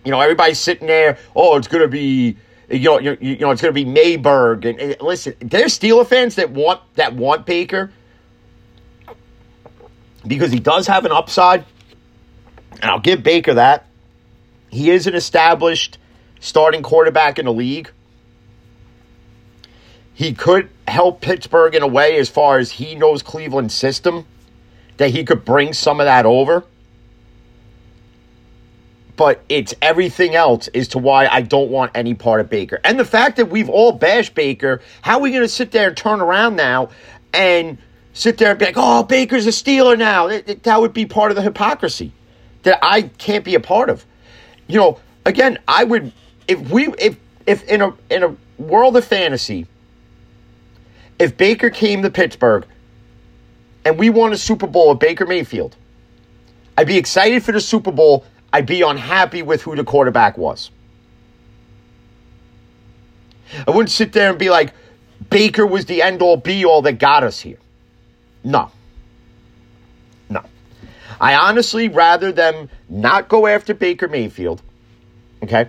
You 0.04 0.12
know, 0.12 0.20
everybody's 0.20 0.60
sitting 0.60 0.86
there, 0.86 1.18
oh, 1.34 1.56
it's 1.56 1.66
going 1.66 1.82
to 1.82 1.88
be 1.88 2.36
you 2.68 2.80
know, 2.80 2.98
you, 2.98 3.16
you 3.20 3.36
know, 3.38 3.50
it's 3.50 3.62
going 3.62 3.74
to 3.74 3.84
be 3.84 3.84
Mayberg. 3.84 4.64
And, 4.64 4.80
and, 4.80 4.96
listen, 5.00 5.34
there's 5.40 5.78
Steeler 5.78 6.06
fans 6.06 6.36
that 6.36 6.50
want 6.50 6.80
that 6.96 7.14
want 7.14 7.46
Baker 7.46 7.92
because 10.26 10.50
he 10.50 10.58
does 10.58 10.86
have 10.88 11.04
an 11.04 11.12
upside, 11.12 11.64
and 12.72 12.84
I'll 12.84 13.00
give 13.00 13.22
Baker 13.22 13.54
that. 13.54 13.86
He 14.70 14.90
is 14.90 15.06
an 15.06 15.14
established 15.14 15.98
starting 16.40 16.82
quarterback 16.82 17.38
in 17.38 17.44
the 17.44 17.52
league. 17.52 17.90
He 20.12 20.32
could 20.32 20.68
help 20.88 21.20
Pittsburgh 21.20 21.74
in 21.74 21.82
a 21.82 21.86
way 21.86 22.16
as 22.16 22.28
far 22.28 22.58
as 22.58 22.72
he 22.72 22.94
knows 22.94 23.22
Cleveland's 23.22 23.74
system, 23.74 24.26
that 24.96 25.10
he 25.10 25.24
could 25.24 25.44
bring 25.44 25.72
some 25.72 26.00
of 26.00 26.06
that 26.06 26.26
over 26.26 26.64
but 29.16 29.42
it's 29.48 29.74
everything 29.80 30.34
else 30.34 30.68
as 30.68 30.88
to 30.88 30.98
why 30.98 31.26
I 31.26 31.40
don't 31.40 31.70
want 31.70 31.92
any 31.94 32.14
part 32.14 32.40
of 32.40 32.50
Baker. 32.50 32.78
And 32.84 32.98
the 32.98 33.04
fact 33.04 33.36
that 33.36 33.46
we've 33.46 33.70
all 33.70 33.92
bashed 33.92 34.34
Baker, 34.34 34.82
how 35.02 35.16
are 35.16 35.20
we 35.20 35.30
going 35.30 35.42
to 35.42 35.48
sit 35.48 35.70
there 35.70 35.88
and 35.88 35.96
turn 35.96 36.20
around 36.20 36.56
now 36.56 36.90
and 37.32 37.78
sit 38.12 38.38
there 38.38 38.50
and 38.50 38.58
be 38.58 38.66
like, 38.66 38.74
oh, 38.76 39.02
Baker's 39.02 39.46
a 39.46 39.50
Steeler 39.50 39.98
now? 39.98 40.28
That, 40.28 40.62
that 40.64 40.80
would 40.80 40.92
be 40.92 41.06
part 41.06 41.32
of 41.32 41.36
the 41.36 41.42
hypocrisy 41.42 42.12
that 42.62 42.78
I 42.82 43.02
can't 43.02 43.44
be 43.44 43.54
a 43.54 43.60
part 43.60 43.88
of. 43.88 44.04
You 44.66 44.78
know, 44.78 45.00
again, 45.24 45.58
I 45.66 45.84
would 45.84 46.12
if 46.48 46.70
we 46.70 46.88
if 46.98 47.16
if 47.46 47.64
in 47.64 47.80
a 47.80 47.94
in 48.10 48.22
a 48.22 48.36
world 48.58 48.96
of 48.96 49.04
fantasy, 49.04 49.66
if 51.18 51.36
Baker 51.36 51.70
came 51.70 52.02
to 52.02 52.10
Pittsburgh 52.10 52.66
and 53.84 53.98
we 53.98 54.10
won 54.10 54.32
a 54.32 54.36
Super 54.36 54.66
Bowl 54.66 54.90
with 54.90 54.98
Baker 54.98 55.26
Mayfield, 55.26 55.76
I'd 56.76 56.86
be 56.86 56.98
excited 56.98 57.44
for 57.44 57.52
the 57.52 57.60
Super 57.60 57.92
Bowl 57.92 58.26
I'd 58.56 58.64
be 58.64 58.80
unhappy 58.80 59.42
with 59.42 59.60
who 59.60 59.76
the 59.76 59.84
quarterback 59.84 60.38
was. 60.38 60.70
I 63.66 63.70
wouldn't 63.70 63.90
sit 63.90 64.14
there 64.14 64.30
and 64.30 64.38
be 64.38 64.48
like, 64.48 64.72
Baker 65.28 65.66
was 65.66 65.84
the 65.84 66.00
end 66.00 66.22
all 66.22 66.38
be 66.38 66.64
all 66.64 66.80
that 66.80 66.94
got 66.94 67.22
us 67.22 67.38
here. 67.38 67.58
No. 68.42 68.70
No. 70.30 70.42
I 71.20 71.34
honestly 71.34 71.90
rather 71.90 72.32
them 72.32 72.70
not 72.88 73.28
go 73.28 73.46
after 73.46 73.74
Baker 73.74 74.08
Mayfield. 74.08 74.62
Okay? 75.42 75.68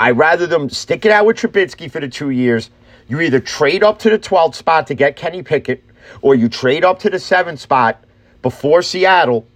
I 0.00 0.12
rather 0.12 0.46
them 0.46 0.70
stick 0.70 1.04
it 1.04 1.12
out 1.12 1.26
with 1.26 1.36
Trubisky 1.36 1.90
for 1.90 2.00
the 2.00 2.08
two 2.08 2.30
years. 2.30 2.70
You 3.08 3.20
either 3.20 3.40
trade 3.40 3.84
up 3.84 3.98
to 3.98 4.08
the 4.08 4.18
12th 4.18 4.54
spot 4.54 4.86
to 4.86 4.94
get 4.94 5.16
Kenny 5.16 5.42
Pickett, 5.42 5.84
or 6.22 6.34
you 6.34 6.48
trade 6.48 6.82
up 6.82 7.00
to 7.00 7.10
the 7.10 7.18
seventh 7.18 7.60
spot 7.60 8.02
before 8.40 8.80
Seattle 8.80 9.46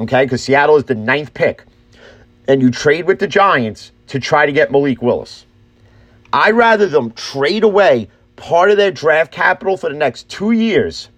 okay, 0.00 0.24
because 0.24 0.42
Seattle 0.42 0.76
is 0.76 0.84
the 0.84 0.94
ninth 0.94 1.34
pick, 1.34 1.64
and 2.48 2.60
you 2.60 2.70
trade 2.70 3.06
with 3.06 3.18
the 3.18 3.26
Giants 3.26 3.92
to 4.08 4.20
try 4.20 4.46
to 4.46 4.52
get 4.52 4.70
Malik 4.70 5.02
Willis. 5.02 5.46
I'd 6.32 6.54
rather 6.54 6.86
them 6.86 7.12
trade 7.12 7.64
away 7.64 8.08
part 8.36 8.70
of 8.70 8.76
their 8.76 8.90
draft 8.90 9.32
capital 9.32 9.76
for 9.76 9.88
the 9.88 9.96
next 9.96 10.28
two 10.28 10.52
years 10.52 11.08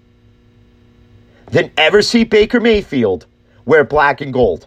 than 1.50 1.70
ever 1.76 2.02
see 2.02 2.24
Baker 2.24 2.60
Mayfield 2.60 3.26
wear 3.64 3.84
black 3.84 4.20
and 4.20 4.32
gold. 4.32 4.66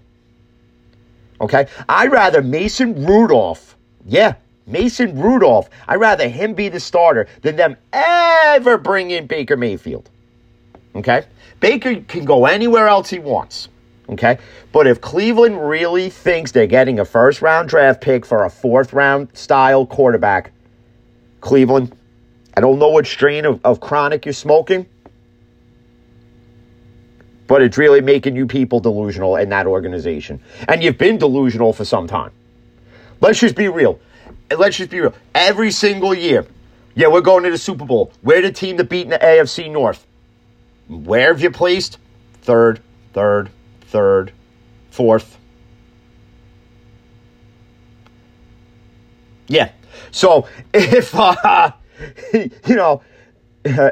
Okay? 1.39 1.67
I'd 1.87 2.11
rather 2.11 2.41
Mason 2.41 3.05
Rudolph, 3.05 3.75
yeah, 4.05 4.35
Mason 4.67 5.19
Rudolph, 5.19 5.69
I'd 5.87 5.95
rather 5.95 6.27
him 6.27 6.53
be 6.53 6.69
the 6.69 6.79
starter 6.79 7.27
than 7.41 7.55
them 7.55 7.77
ever 7.93 8.77
bring 8.77 9.11
in 9.11 9.27
Baker 9.27 9.57
Mayfield. 9.57 10.09
Okay? 10.95 11.23
Baker 11.59 12.01
can 12.01 12.25
go 12.25 12.45
anywhere 12.45 12.87
else 12.87 13.09
he 13.09 13.19
wants. 13.19 13.69
Okay. 14.11 14.39
But 14.73 14.87
if 14.87 14.99
Cleveland 14.99 15.67
really 15.67 16.09
thinks 16.09 16.51
they're 16.51 16.67
getting 16.67 16.99
a 16.99 17.05
first 17.05 17.41
round 17.41 17.69
draft 17.69 18.01
pick 18.01 18.25
for 18.25 18.43
a 18.43 18.49
fourth 18.49 18.91
round 18.93 19.35
style 19.37 19.85
quarterback, 19.85 20.51
Cleveland, 21.39 21.95
I 22.55 22.61
don't 22.61 22.77
know 22.77 22.89
what 22.89 23.07
strain 23.07 23.45
of, 23.45 23.61
of 23.63 23.79
chronic 23.79 24.25
you're 24.25 24.33
smoking, 24.33 24.85
but 27.47 27.61
it's 27.61 27.77
really 27.77 28.01
making 28.01 28.35
you 28.35 28.47
people 28.47 28.81
delusional 28.81 29.37
in 29.37 29.49
that 29.49 29.65
organization. 29.65 30.41
And 30.67 30.83
you've 30.83 30.97
been 30.97 31.17
delusional 31.17 31.71
for 31.71 31.85
some 31.85 32.07
time. 32.07 32.31
Let's 33.21 33.39
just 33.39 33.55
be 33.55 33.69
real. 33.69 33.99
Let's 34.55 34.75
just 34.75 34.89
be 34.89 34.99
real. 34.99 35.13
Every 35.33 35.71
single 35.71 36.13
year, 36.13 36.45
yeah, 36.95 37.07
we're 37.07 37.21
going 37.21 37.43
to 37.45 37.51
the 37.51 37.57
Super 37.57 37.85
Bowl. 37.85 38.11
We're 38.21 38.41
the 38.41 38.51
team 38.51 38.75
that 38.77 38.89
beat 38.89 39.03
in 39.03 39.11
the 39.11 39.19
AFC 39.19 39.71
North. 39.71 40.05
Where 40.89 41.29
have 41.29 41.41
you 41.41 41.51
placed? 41.51 41.97
Third, 42.41 42.81
third, 43.13 43.49
third, 43.91 44.31
fourth. 44.89 45.37
Yeah. 49.47 49.71
So 50.11 50.47
if 50.73 51.13
uh, 51.15 51.71
you 52.33 52.75
know 52.75 53.01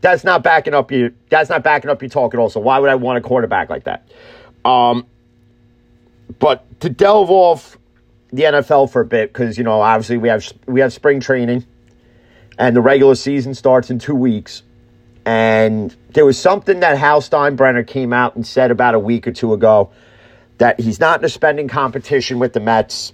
that's 0.00 0.24
not 0.24 0.42
backing 0.42 0.74
up 0.74 0.92
you, 0.92 1.14
that's 1.30 1.50
not 1.50 1.64
backing 1.64 1.90
up 1.90 2.02
your 2.02 2.10
talk 2.10 2.34
at 2.34 2.38
all. 2.38 2.50
So 2.50 2.60
why 2.60 2.78
would 2.78 2.90
I 2.90 2.94
want 2.94 3.18
a 3.18 3.20
quarterback 3.22 3.70
like 3.70 3.84
that? 3.84 4.06
Um, 4.64 5.06
but 6.38 6.80
to 6.80 6.90
delve 6.90 7.30
off 7.30 7.78
the 8.32 8.42
NFL 8.44 8.90
for 8.90 9.00
a 9.00 9.06
bit, 9.06 9.32
because 9.32 9.56
you 9.58 9.64
know 9.64 9.80
obviously 9.80 10.18
we 10.18 10.28
have 10.28 10.46
we 10.66 10.80
have 10.80 10.92
spring 10.92 11.18
training, 11.18 11.64
and 12.58 12.76
the 12.76 12.82
regular 12.82 13.14
season 13.14 13.54
starts 13.54 13.90
in 13.90 13.98
two 13.98 14.14
weeks. 14.14 14.62
And 15.24 15.94
there 16.10 16.24
was 16.24 16.38
something 16.38 16.80
that 16.80 16.98
Hal 16.98 17.20
Steinbrenner 17.20 17.86
came 17.86 18.12
out 18.12 18.36
and 18.36 18.46
said 18.46 18.70
about 18.70 18.94
a 18.94 18.98
week 18.98 19.26
or 19.26 19.32
two 19.32 19.52
ago 19.52 19.90
that 20.58 20.80
he's 20.80 21.00
not 21.00 21.20
in 21.20 21.24
a 21.24 21.28
spending 21.28 21.68
competition 21.68 22.38
with 22.38 22.52
the 22.52 22.60
Mets. 22.60 23.12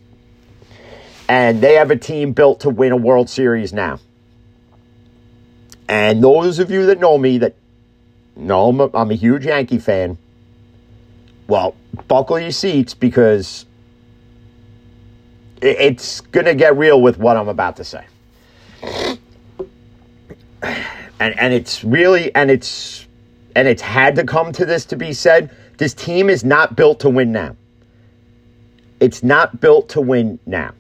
And 1.29 1.61
they 1.61 1.75
have 1.75 1.91
a 1.91 1.97
team 1.97 2.33
built 2.33 2.61
to 2.61 2.71
win 2.71 2.93
a 2.93 2.97
World 2.97 3.29
Series 3.29 3.73
now. 3.73 3.99
And 5.89 6.23
those 6.23 6.59
of 6.59 6.71
you 6.71 6.87
that 6.87 6.99
know 6.99 7.19
me 7.19 7.39
that 7.39 7.55
know 8.37 8.69
I'm 8.69 8.81
a, 8.81 8.91
I'm 8.95 9.11
a 9.11 9.15
huge 9.15 9.47
Yankee 9.47 9.79
fan, 9.79 10.19
well, 11.49 11.75
buckle 12.09 12.39
your 12.39 12.51
seats 12.51 12.95
because 12.95 13.67
it's 15.63 16.21
going 16.21 16.47
to 16.47 16.55
get 16.55 16.77
real 16.77 17.01
with 17.01 17.19
what 17.19 17.37
I'm 17.37 17.49
about 17.49 17.77
to 17.77 17.85
say 17.85 18.05
and 21.21 21.39
and 21.39 21.53
it's 21.53 21.85
really 21.85 22.35
and 22.35 22.51
it's 22.51 23.07
and 23.55 23.67
it's 23.67 23.83
had 23.83 24.17
to 24.17 24.25
come 24.25 24.53
to 24.53 24.65
this 24.65 24.85
to 24.87 24.97
be 24.97 25.13
said. 25.13 25.51
This 25.79 25.95
team 25.95 26.31
is 26.31 26.45
not 26.45 26.77
built 26.77 27.01
to 27.01 27.11
win 27.11 27.33
now. 27.33 27.57
It's 29.01 29.23
not 29.23 29.61
built 29.61 29.91
to 29.91 30.01
win 30.01 30.39
now. 30.47 30.73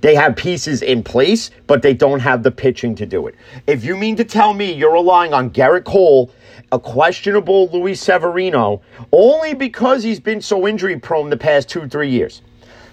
They 0.00 0.14
have 0.14 0.36
pieces 0.36 0.82
in 0.82 1.02
place, 1.02 1.50
but 1.66 1.82
they 1.82 1.94
don't 1.94 2.20
have 2.20 2.42
the 2.42 2.50
pitching 2.50 2.94
to 2.96 3.06
do 3.06 3.26
it. 3.26 3.34
If 3.66 3.84
you 3.84 3.96
mean 3.96 4.16
to 4.16 4.24
tell 4.24 4.54
me 4.54 4.72
you're 4.72 4.92
relying 4.92 5.32
on 5.34 5.50
Gerrit 5.50 5.84
Cole, 5.84 6.30
a 6.70 6.78
questionable 6.78 7.68
Luis 7.70 8.00
Severino, 8.00 8.80
only 9.12 9.54
because 9.54 10.02
he's 10.04 10.20
been 10.20 10.40
so 10.40 10.68
injury 10.68 10.98
prone 10.98 11.30
the 11.30 11.36
past 11.36 11.68
two, 11.68 11.88
three 11.88 12.10
years. 12.10 12.42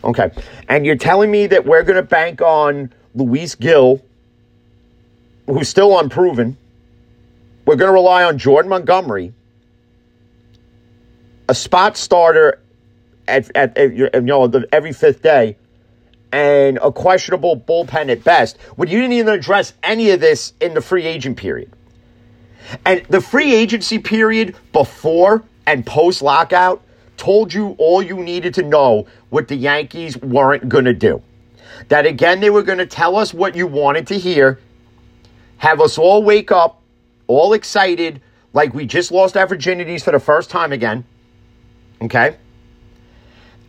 Okay. 0.03 0.31
And 0.67 0.85
you're 0.85 0.95
telling 0.95 1.29
me 1.29 1.47
that 1.47 1.65
we're 1.65 1.83
going 1.83 1.95
to 1.95 2.03
bank 2.03 2.41
on 2.41 2.91
Luis 3.13 3.53
Gil 3.55 4.01
who's 5.47 5.69
still 5.69 5.97
unproven. 5.99 6.57
We're 7.65 7.75
going 7.75 7.89
to 7.89 7.93
rely 7.93 8.23
on 8.23 8.37
Jordan 8.37 8.69
Montgomery, 8.69 9.33
a 11.49 11.55
spot 11.55 11.97
starter 11.97 12.61
at, 13.27 13.49
at, 13.55 13.77
at 13.77 13.93
you 13.93 14.09
know 14.21 14.51
every 14.71 14.93
fifth 14.93 15.21
day, 15.21 15.57
and 16.31 16.77
a 16.81 16.91
questionable 16.91 17.59
bullpen 17.59 18.09
at 18.11 18.23
best. 18.23 18.57
When 18.75 18.87
you 18.87 18.99
didn't 18.99 19.13
even 19.13 19.33
address 19.33 19.73
any 19.81 20.11
of 20.11 20.19
this 20.19 20.53
in 20.61 20.73
the 20.73 20.81
free 20.81 21.05
agent 21.05 21.37
period. 21.37 21.71
And 22.85 23.05
the 23.09 23.21
free 23.21 23.53
agency 23.53 23.99
period 23.99 24.55
before 24.73 25.43
and 25.65 25.85
post 25.85 26.21
lockout 26.21 26.81
told 27.17 27.53
you 27.53 27.75
all 27.77 28.01
you 28.01 28.17
needed 28.17 28.53
to 28.55 28.63
know 28.63 29.07
what 29.29 29.47
the 29.47 29.55
Yankees 29.55 30.17
weren't 30.17 30.67
going 30.67 30.85
to 30.85 30.93
do. 30.93 31.21
That 31.89 32.05
again, 32.05 32.39
they 32.39 32.49
were 32.49 32.63
going 32.63 32.79
to 32.79 32.85
tell 32.85 33.15
us 33.15 33.33
what 33.33 33.55
you 33.55 33.67
wanted 33.67 34.07
to 34.07 34.17
hear, 34.17 34.59
have 35.65 35.81
us 35.81 35.97
all 35.97 36.21
wake 36.21 36.51
up, 36.51 36.79
all 37.25 37.53
excited, 37.53 38.21
like 38.53 38.75
we 38.75 38.85
just 38.85 39.11
lost 39.11 39.35
our 39.35 39.47
virginities 39.47 40.03
for 40.03 40.11
the 40.11 40.19
first 40.19 40.51
time 40.51 40.71
again. 40.71 41.03
Okay? 42.03 42.37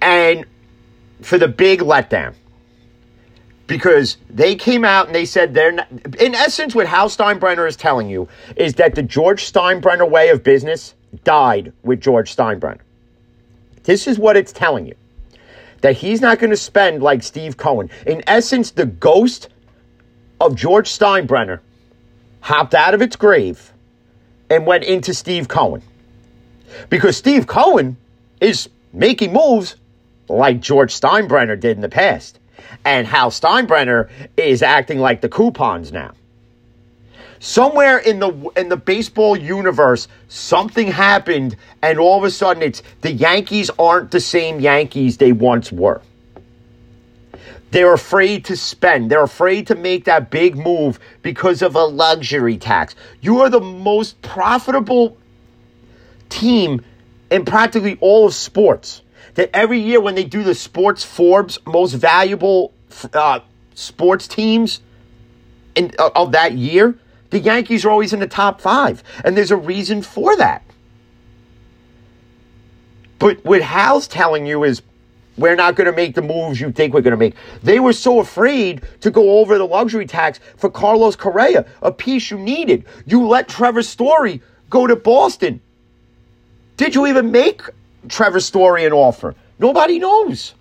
And 0.02 0.44
for 1.22 1.38
the 1.38 1.48
big 1.48 1.80
letdown. 1.80 2.34
Because 3.66 4.18
they 4.28 4.56
came 4.56 4.84
out 4.84 5.06
and 5.06 5.14
they 5.14 5.24
said 5.24 5.54
they're 5.54 5.72
not, 5.72 5.90
in 6.20 6.34
essence, 6.34 6.74
what 6.74 6.86
Hal 6.86 7.08
Steinbrenner 7.08 7.66
is 7.66 7.76
telling 7.76 8.10
you 8.10 8.28
is 8.56 8.74
that 8.74 8.94
the 8.94 9.02
George 9.02 9.50
Steinbrenner 9.50 10.08
way 10.08 10.28
of 10.28 10.44
business 10.44 10.94
died 11.24 11.72
with 11.82 12.02
George 12.02 12.36
Steinbrenner. 12.36 12.80
This 13.84 14.06
is 14.06 14.18
what 14.18 14.36
it's 14.36 14.52
telling 14.52 14.86
you 14.86 14.94
that 15.80 15.96
he's 15.96 16.20
not 16.20 16.40
going 16.40 16.50
to 16.50 16.58
spend 16.58 17.02
like 17.02 17.22
Steve 17.22 17.56
Cohen. 17.56 17.88
In 18.06 18.22
essence, 18.26 18.72
the 18.72 18.86
ghost 18.86 19.48
of 20.42 20.54
George 20.54 20.90
Steinbrenner 20.90 21.60
hopped 22.40 22.74
out 22.74 22.94
of 22.94 23.02
its 23.02 23.16
grave 23.16 23.72
and 24.50 24.66
went 24.66 24.84
into 24.84 25.14
Steve 25.14 25.48
Cohen. 25.48 25.82
Because 26.90 27.16
Steve 27.16 27.46
Cohen 27.46 27.96
is 28.40 28.68
making 28.92 29.32
moves 29.32 29.76
like 30.28 30.60
George 30.60 30.92
Steinbrenner 30.92 31.58
did 31.58 31.76
in 31.76 31.80
the 31.80 31.88
past. 31.88 32.38
And 32.84 33.06
Hal 33.06 33.30
Steinbrenner 33.30 34.08
is 34.36 34.62
acting 34.62 34.98
like 34.98 35.20
the 35.20 35.28
coupons 35.28 35.92
now. 35.92 36.12
Somewhere 37.38 37.98
in 37.98 38.18
the 38.18 38.32
in 38.56 38.70
the 38.70 38.76
baseball 38.76 39.36
universe, 39.36 40.08
something 40.28 40.86
happened, 40.86 41.54
and 41.82 41.98
all 41.98 42.16
of 42.16 42.24
a 42.24 42.30
sudden 42.30 42.62
it's 42.62 42.82
the 43.02 43.12
Yankees 43.12 43.70
aren't 43.78 44.10
the 44.10 44.20
same 44.20 44.58
Yankees 44.58 45.18
they 45.18 45.32
once 45.32 45.70
were. 45.70 46.00
They're 47.76 47.92
afraid 47.92 48.46
to 48.46 48.56
spend. 48.56 49.10
They're 49.10 49.22
afraid 49.22 49.66
to 49.66 49.74
make 49.74 50.06
that 50.06 50.30
big 50.30 50.56
move 50.56 50.98
because 51.20 51.60
of 51.60 51.74
a 51.74 51.84
luxury 51.84 52.56
tax. 52.56 52.94
You 53.20 53.42
are 53.42 53.50
the 53.50 53.60
most 53.60 54.22
profitable 54.22 55.18
team 56.30 56.82
in 57.30 57.44
practically 57.44 57.98
all 58.00 58.28
of 58.28 58.32
sports. 58.32 59.02
That 59.34 59.50
every 59.52 59.78
year 59.78 60.00
when 60.00 60.14
they 60.14 60.24
do 60.24 60.42
the 60.42 60.54
sports 60.54 61.04
Forbes 61.04 61.58
most 61.66 61.92
valuable 61.92 62.72
uh, 63.12 63.40
sports 63.74 64.26
teams 64.26 64.80
in, 65.74 65.92
uh, 65.98 66.08
of 66.16 66.32
that 66.32 66.54
year, 66.54 66.98
the 67.28 67.40
Yankees 67.40 67.84
are 67.84 67.90
always 67.90 68.14
in 68.14 68.20
the 68.20 68.26
top 68.26 68.62
five, 68.62 69.02
and 69.22 69.36
there's 69.36 69.50
a 69.50 69.56
reason 69.58 70.00
for 70.00 70.34
that. 70.38 70.62
But 73.18 73.44
what 73.44 73.60
Hal's 73.60 74.08
telling 74.08 74.46
you 74.46 74.64
is 74.64 74.80
we're 75.38 75.56
not 75.56 75.74
going 75.76 75.86
to 75.86 75.92
make 75.92 76.14
the 76.14 76.22
moves 76.22 76.60
you 76.60 76.72
think 76.72 76.94
we're 76.94 77.02
going 77.02 77.12
to 77.12 77.16
make. 77.18 77.34
They 77.62 77.80
were 77.80 77.92
so 77.92 78.20
afraid 78.20 78.82
to 79.00 79.10
go 79.10 79.38
over 79.38 79.58
the 79.58 79.66
luxury 79.66 80.06
tax 80.06 80.40
for 80.56 80.70
Carlos 80.70 81.16
Correa, 81.16 81.66
a 81.82 81.92
piece 81.92 82.30
you 82.30 82.38
needed. 82.38 82.84
You 83.06 83.26
let 83.26 83.48
Trevor 83.48 83.82
Story 83.82 84.40
go 84.70 84.86
to 84.86 84.96
Boston. 84.96 85.60
Did 86.76 86.94
you 86.94 87.06
even 87.06 87.30
make 87.30 87.62
Trevor 88.08 88.40
Story 88.40 88.84
an 88.84 88.92
offer? 88.92 89.34
Nobody 89.58 89.98
knows. 89.98 90.54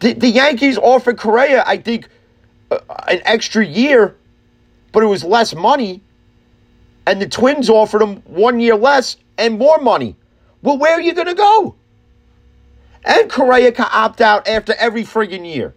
The, 0.00 0.12
the 0.12 0.28
Yankees 0.28 0.78
offered 0.78 1.18
Correa, 1.18 1.64
I 1.66 1.78
think, 1.78 2.08
uh, 2.70 2.78
an 3.08 3.20
extra 3.24 3.64
year, 3.64 4.16
but 4.92 5.02
it 5.02 5.06
was 5.06 5.24
less 5.24 5.54
money. 5.54 6.02
And 7.06 7.20
the 7.20 7.28
Twins 7.28 7.70
offered 7.70 8.02
him 8.02 8.16
one 8.26 8.60
year 8.60 8.76
less 8.76 9.16
and 9.38 9.58
more 9.58 9.78
money. 9.78 10.14
Well, 10.62 10.78
where 10.78 10.92
are 10.92 11.00
you 11.00 11.14
going 11.14 11.26
to 11.26 11.34
go? 11.34 11.74
And 13.04 13.30
Correa 13.30 13.72
can 13.72 13.86
opt 13.90 14.20
out 14.20 14.46
after 14.48 14.74
every 14.74 15.04
friggin' 15.04 15.46
year. 15.46 15.74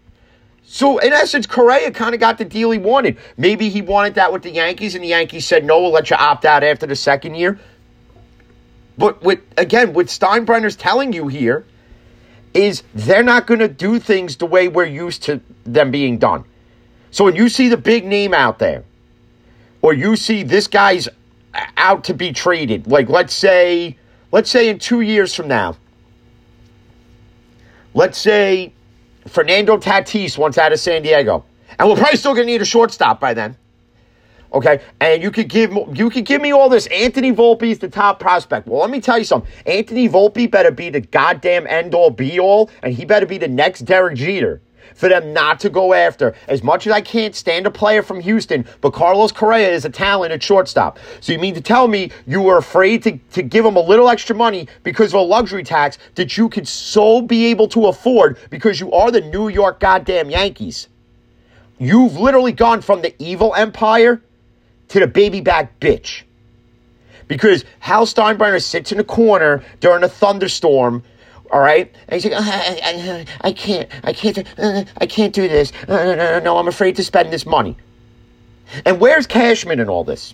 So, 0.63 0.99
in 0.99 1.11
essence, 1.11 1.45
Correa 1.47 1.91
kind 1.91 2.13
of 2.13 2.19
got 2.21 2.37
the 2.37 2.45
deal 2.45 2.71
he 2.71 2.77
wanted. 2.77 3.17
Maybe 3.35 3.69
he 3.69 3.81
wanted 3.81 4.15
that 4.15 4.31
with 4.31 4.43
the 4.43 4.51
Yankees, 4.51 4.95
and 4.95 5.03
the 5.03 5.09
Yankees 5.09 5.45
said, 5.45 5.65
no, 5.65 5.81
we'll 5.81 5.91
let 5.91 6.09
you 6.09 6.15
opt 6.15 6.45
out 6.45 6.63
after 6.63 6.85
the 6.85 6.95
second 6.95 7.35
year. 7.35 7.59
But 8.97 9.21
with 9.23 9.39
again, 9.57 9.93
what 9.93 10.07
Steinbrenner's 10.07 10.75
telling 10.75 11.11
you 11.11 11.27
here 11.27 11.65
is 12.53 12.83
they're 12.93 13.23
not 13.23 13.47
going 13.47 13.59
to 13.59 13.67
do 13.67 13.99
things 13.99 14.37
the 14.37 14.45
way 14.45 14.67
we're 14.67 14.85
used 14.85 15.23
to 15.23 15.41
them 15.65 15.91
being 15.91 16.17
done. 16.17 16.43
So 17.09 17.25
when 17.25 17.35
you 17.35 17.49
see 17.49 17.67
the 17.67 17.77
big 17.77 18.05
name 18.05 18.33
out 18.33 18.59
there, 18.59 18.83
or 19.81 19.93
you 19.93 20.15
see 20.15 20.43
this 20.43 20.67
guy's 20.67 21.09
out 21.77 22.03
to 22.05 22.13
be 22.13 22.31
traded, 22.31 22.87
like 22.87 23.09
let's 23.09 23.33
say, 23.33 23.97
let's 24.31 24.49
say 24.49 24.69
in 24.69 24.79
two 24.79 25.01
years 25.01 25.33
from 25.33 25.47
now, 25.47 25.77
let's 27.93 28.17
say 28.17 28.73
Fernando 29.27 29.77
Tatis 29.77 30.37
wants 30.37 30.57
out 30.57 30.71
of 30.71 30.79
San 30.79 31.01
Diego, 31.01 31.45
and 31.77 31.87
we're 31.87 31.95
probably 31.95 32.17
still 32.17 32.33
going 32.33 32.47
to 32.47 32.51
need 32.51 32.61
a 32.61 32.65
shortstop 32.65 33.19
by 33.19 33.33
then. 33.33 33.57
Okay, 34.53 34.81
and 34.99 35.23
you 35.23 35.31
could 35.31 35.47
give 35.47 35.71
you 35.93 36.09
could 36.09 36.25
give 36.25 36.41
me 36.41 36.51
all 36.51 36.67
this. 36.67 36.85
Anthony 36.87 37.31
Volpe 37.31 37.63
is 37.63 37.79
the 37.79 37.87
top 37.87 38.19
prospect. 38.19 38.67
Well, 38.67 38.81
let 38.81 38.89
me 38.89 38.99
tell 38.99 39.17
you 39.17 39.23
something. 39.23 39.49
Anthony 39.65 40.09
Volpe 40.09 40.51
better 40.51 40.71
be 40.71 40.89
the 40.89 40.99
goddamn 40.99 41.67
end 41.67 41.95
all 41.95 42.09
be 42.09 42.37
all, 42.37 42.69
and 42.83 42.93
he 42.93 43.05
better 43.05 43.25
be 43.25 43.37
the 43.37 43.47
next 43.47 43.81
Derek 43.81 44.15
Jeter 44.17 44.61
for 44.95 45.09
them 45.09 45.33
not 45.33 45.59
to 45.61 45.69
go 45.69 45.93
after. 45.93 46.35
As 46.47 46.63
much 46.63 46.87
as 46.87 46.93
I 46.93 47.01
can't 47.01 47.35
stand 47.35 47.65
a 47.65 47.71
player 47.71 48.03
from 48.03 48.19
Houston, 48.19 48.65
but 48.81 48.91
Carlos 48.93 49.31
Correa 49.31 49.69
is 49.69 49.85
a 49.85 49.89
talent 49.89 50.31
at 50.31 50.43
shortstop. 50.43 50.99
So 51.19 51.33
you 51.33 51.39
mean 51.39 51.55
to 51.55 51.61
tell 51.61 51.87
me 51.87 52.11
you 52.25 52.41
were 52.41 52.57
afraid 52.57 53.03
to, 53.03 53.17
to 53.33 53.41
give 53.43 53.65
him 53.65 53.75
a 53.75 53.81
little 53.81 54.09
extra 54.09 54.35
money 54.35 54.67
because 54.83 55.13
of 55.13 55.19
a 55.19 55.23
luxury 55.23 55.63
tax 55.63 55.97
that 56.15 56.37
you 56.37 56.49
could 56.49 56.67
so 56.67 57.21
be 57.21 57.45
able 57.45 57.67
to 57.69 57.87
afford 57.87 58.37
because 58.49 58.79
you 58.79 58.91
are 58.91 59.11
the 59.11 59.21
New 59.21 59.47
York 59.47 59.79
goddamn 59.79 60.29
Yankees? 60.29 60.87
You've 61.79 62.17
literally 62.17 62.51
gone 62.51 62.81
from 62.81 63.01
the 63.01 63.15
evil 63.17 63.55
empire 63.55 64.21
to 64.89 64.99
the 64.99 65.07
baby 65.07 65.41
back 65.41 65.79
bitch. 65.79 66.23
Because 67.27 67.63
Hal 67.79 68.05
Steinbrenner 68.05 68.61
sits 68.61 68.91
in 68.91 68.99
a 68.99 69.03
corner 69.03 69.63
during 69.79 70.03
a 70.03 70.09
thunderstorm, 70.09 71.01
all 71.51 71.59
right, 71.59 71.93
and 72.07 72.21
he's 72.21 72.31
like, 72.31 72.41
I, 72.41 72.79
I, 72.83 73.25
I 73.41 73.51
can't, 73.51 73.89
I 74.03 74.13
can't, 74.13 74.37
uh, 74.57 74.85
I 74.97 75.05
can't 75.05 75.33
do 75.33 75.47
this. 75.47 75.73
Uh, 75.87 76.05
no, 76.05 76.15
no, 76.15 76.39
no, 76.39 76.57
I'm 76.57 76.69
afraid 76.69 76.95
to 76.95 77.03
spend 77.03 77.31
this 77.31 77.45
money. 77.45 77.75
And 78.85 79.01
where's 79.01 79.27
Cashman 79.27 79.79
in 79.81 79.89
all 79.89 80.05
this? 80.05 80.33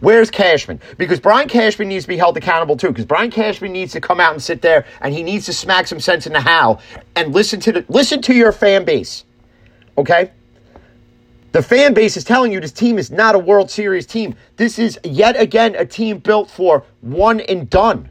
Where's 0.00 0.30
Cashman? 0.30 0.80
Because 0.98 1.18
Brian 1.18 1.48
Cashman 1.48 1.88
needs 1.88 2.04
to 2.04 2.08
be 2.08 2.16
held 2.16 2.36
accountable 2.36 2.76
too. 2.76 2.88
Because 2.88 3.06
Brian 3.06 3.30
Cashman 3.30 3.72
needs 3.72 3.92
to 3.92 4.00
come 4.00 4.20
out 4.20 4.32
and 4.32 4.42
sit 4.42 4.62
there, 4.62 4.84
and 5.00 5.14
he 5.14 5.22
needs 5.22 5.46
to 5.46 5.52
smack 5.52 5.86
some 5.86 5.98
sense 6.00 6.26
into 6.26 6.40
Hal 6.40 6.80
and 7.16 7.32
listen 7.32 7.58
to 7.60 7.72
the 7.72 7.84
listen 7.88 8.20
to 8.22 8.34
your 8.34 8.52
fan 8.52 8.84
base. 8.84 9.24
Okay. 9.96 10.30
The 11.52 11.62
fan 11.62 11.94
base 11.94 12.16
is 12.16 12.24
telling 12.24 12.52
you 12.52 12.60
this 12.60 12.72
team 12.72 12.98
is 12.98 13.10
not 13.10 13.34
a 13.34 13.38
World 13.38 13.70
Series 13.70 14.06
team. 14.06 14.34
This 14.56 14.78
is 14.78 14.98
yet 15.04 15.40
again 15.40 15.74
a 15.76 15.86
team 15.86 16.18
built 16.18 16.50
for 16.50 16.84
one 17.00 17.40
and 17.40 17.70
done. 17.70 18.10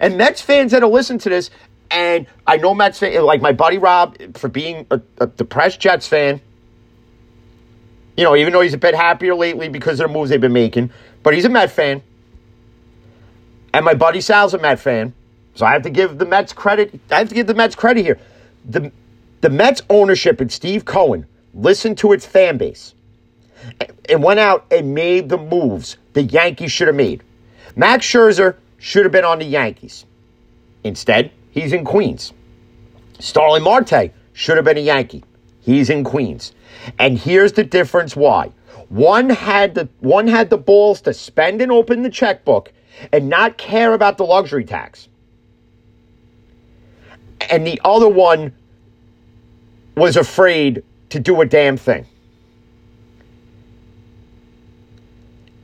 And 0.00 0.16
Mets 0.16 0.40
fans 0.40 0.72
that'll 0.72 0.90
listen 0.90 1.18
to 1.18 1.28
this, 1.28 1.50
and 1.90 2.26
I 2.46 2.56
know 2.56 2.74
Mets 2.74 2.98
fans, 2.98 3.16
like 3.22 3.40
my 3.40 3.52
buddy 3.52 3.78
Rob, 3.78 4.16
for 4.36 4.48
being 4.48 4.86
a, 4.90 5.00
a 5.18 5.26
depressed 5.26 5.80
Jets 5.80 6.06
fan, 6.06 6.40
you 8.16 8.24
know, 8.24 8.34
even 8.34 8.52
though 8.52 8.62
he's 8.62 8.74
a 8.74 8.78
bit 8.78 8.94
happier 8.94 9.34
lately 9.34 9.68
because 9.68 10.00
of 10.00 10.08
the 10.08 10.12
moves 10.12 10.30
they've 10.30 10.40
been 10.40 10.52
making, 10.52 10.90
but 11.22 11.34
he's 11.34 11.44
a 11.44 11.48
Met 11.48 11.70
fan. 11.70 12.02
And 13.74 13.84
my 13.84 13.94
buddy 13.94 14.20
Sal's 14.20 14.54
a 14.54 14.58
Met 14.58 14.80
fan. 14.80 15.14
So 15.54 15.66
I 15.66 15.72
have 15.72 15.82
to 15.82 15.90
give 15.90 16.18
the 16.18 16.26
Mets 16.26 16.52
credit. 16.52 16.98
I 17.10 17.18
have 17.18 17.28
to 17.28 17.34
give 17.34 17.46
the 17.46 17.54
Mets 17.54 17.74
credit 17.74 18.04
here. 18.04 18.18
The, 18.68 18.90
the 19.40 19.50
Mets 19.50 19.82
ownership 19.90 20.40
and 20.40 20.50
Steve 20.50 20.84
Cohen 20.84 21.26
listened 21.54 21.98
to 21.98 22.12
its 22.12 22.24
fan 22.26 22.58
base 22.58 22.94
and 24.08 24.22
went 24.22 24.40
out 24.40 24.66
and 24.70 24.94
made 24.94 25.28
the 25.28 25.38
moves 25.38 25.96
the 26.12 26.22
Yankees 26.22 26.72
should 26.72 26.88
have 26.88 26.96
made. 26.96 27.22
Max 27.74 28.06
Scherzer 28.06 28.56
should 28.86 29.04
have 29.04 29.10
been 29.10 29.24
on 29.24 29.40
the 29.40 29.44
Yankees. 29.44 30.04
Instead, 30.84 31.32
he's 31.50 31.72
in 31.72 31.84
Queens. 31.84 32.32
Starling 33.18 33.64
Marte 33.64 34.12
should 34.32 34.56
have 34.56 34.64
been 34.64 34.78
a 34.78 34.80
Yankee. 34.80 35.24
He's 35.60 35.90
in 35.90 36.04
Queens. 36.04 36.52
And 36.96 37.18
here's 37.18 37.54
the 37.54 37.64
difference 37.64 38.14
why. 38.14 38.52
One 38.88 39.28
had 39.28 39.74
the 39.74 39.88
one 39.98 40.28
had 40.28 40.50
the 40.50 40.56
balls 40.56 41.00
to 41.00 41.12
spend 41.12 41.60
and 41.60 41.72
open 41.72 42.02
the 42.02 42.10
checkbook 42.10 42.72
and 43.12 43.28
not 43.28 43.58
care 43.58 43.92
about 43.92 44.18
the 44.18 44.24
luxury 44.24 44.64
tax. 44.64 45.08
And 47.50 47.66
the 47.66 47.80
other 47.84 48.08
one 48.08 48.54
was 49.96 50.16
afraid 50.16 50.84
to 51.10 51.18
do 51.18 51.40
a 51.40 51.44
damn 51.44 51.76
thing. 51.76 52.06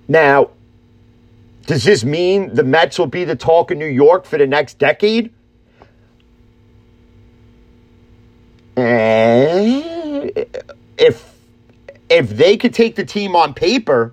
Now, 0.09 0.51
does 1.67 1.85
this 1.85 2.05
mean 2.05 2.55
the 2.55 2.65
Mets 2.65 2.99
will 2.99 3.07
be 3.07 3.25
the 3.25 3.37
talk 3.37 3.71
in 3.71 3.79
New 3.79 3.87
York 3.87 4.25
for 4.25 4.39
the 4.39 4.47
next 4.47 4.79
decade? 4.79 5.33
Eh, 8.77 10.31
if 10.99 11.35
if 12.09 12.31
they 12.31 12.57
could 12.57 12.75
take 12.75 12.97
the 12.97 13.05
team 13.05 13.37
on 13.37 13.55
paper 13.55 14.13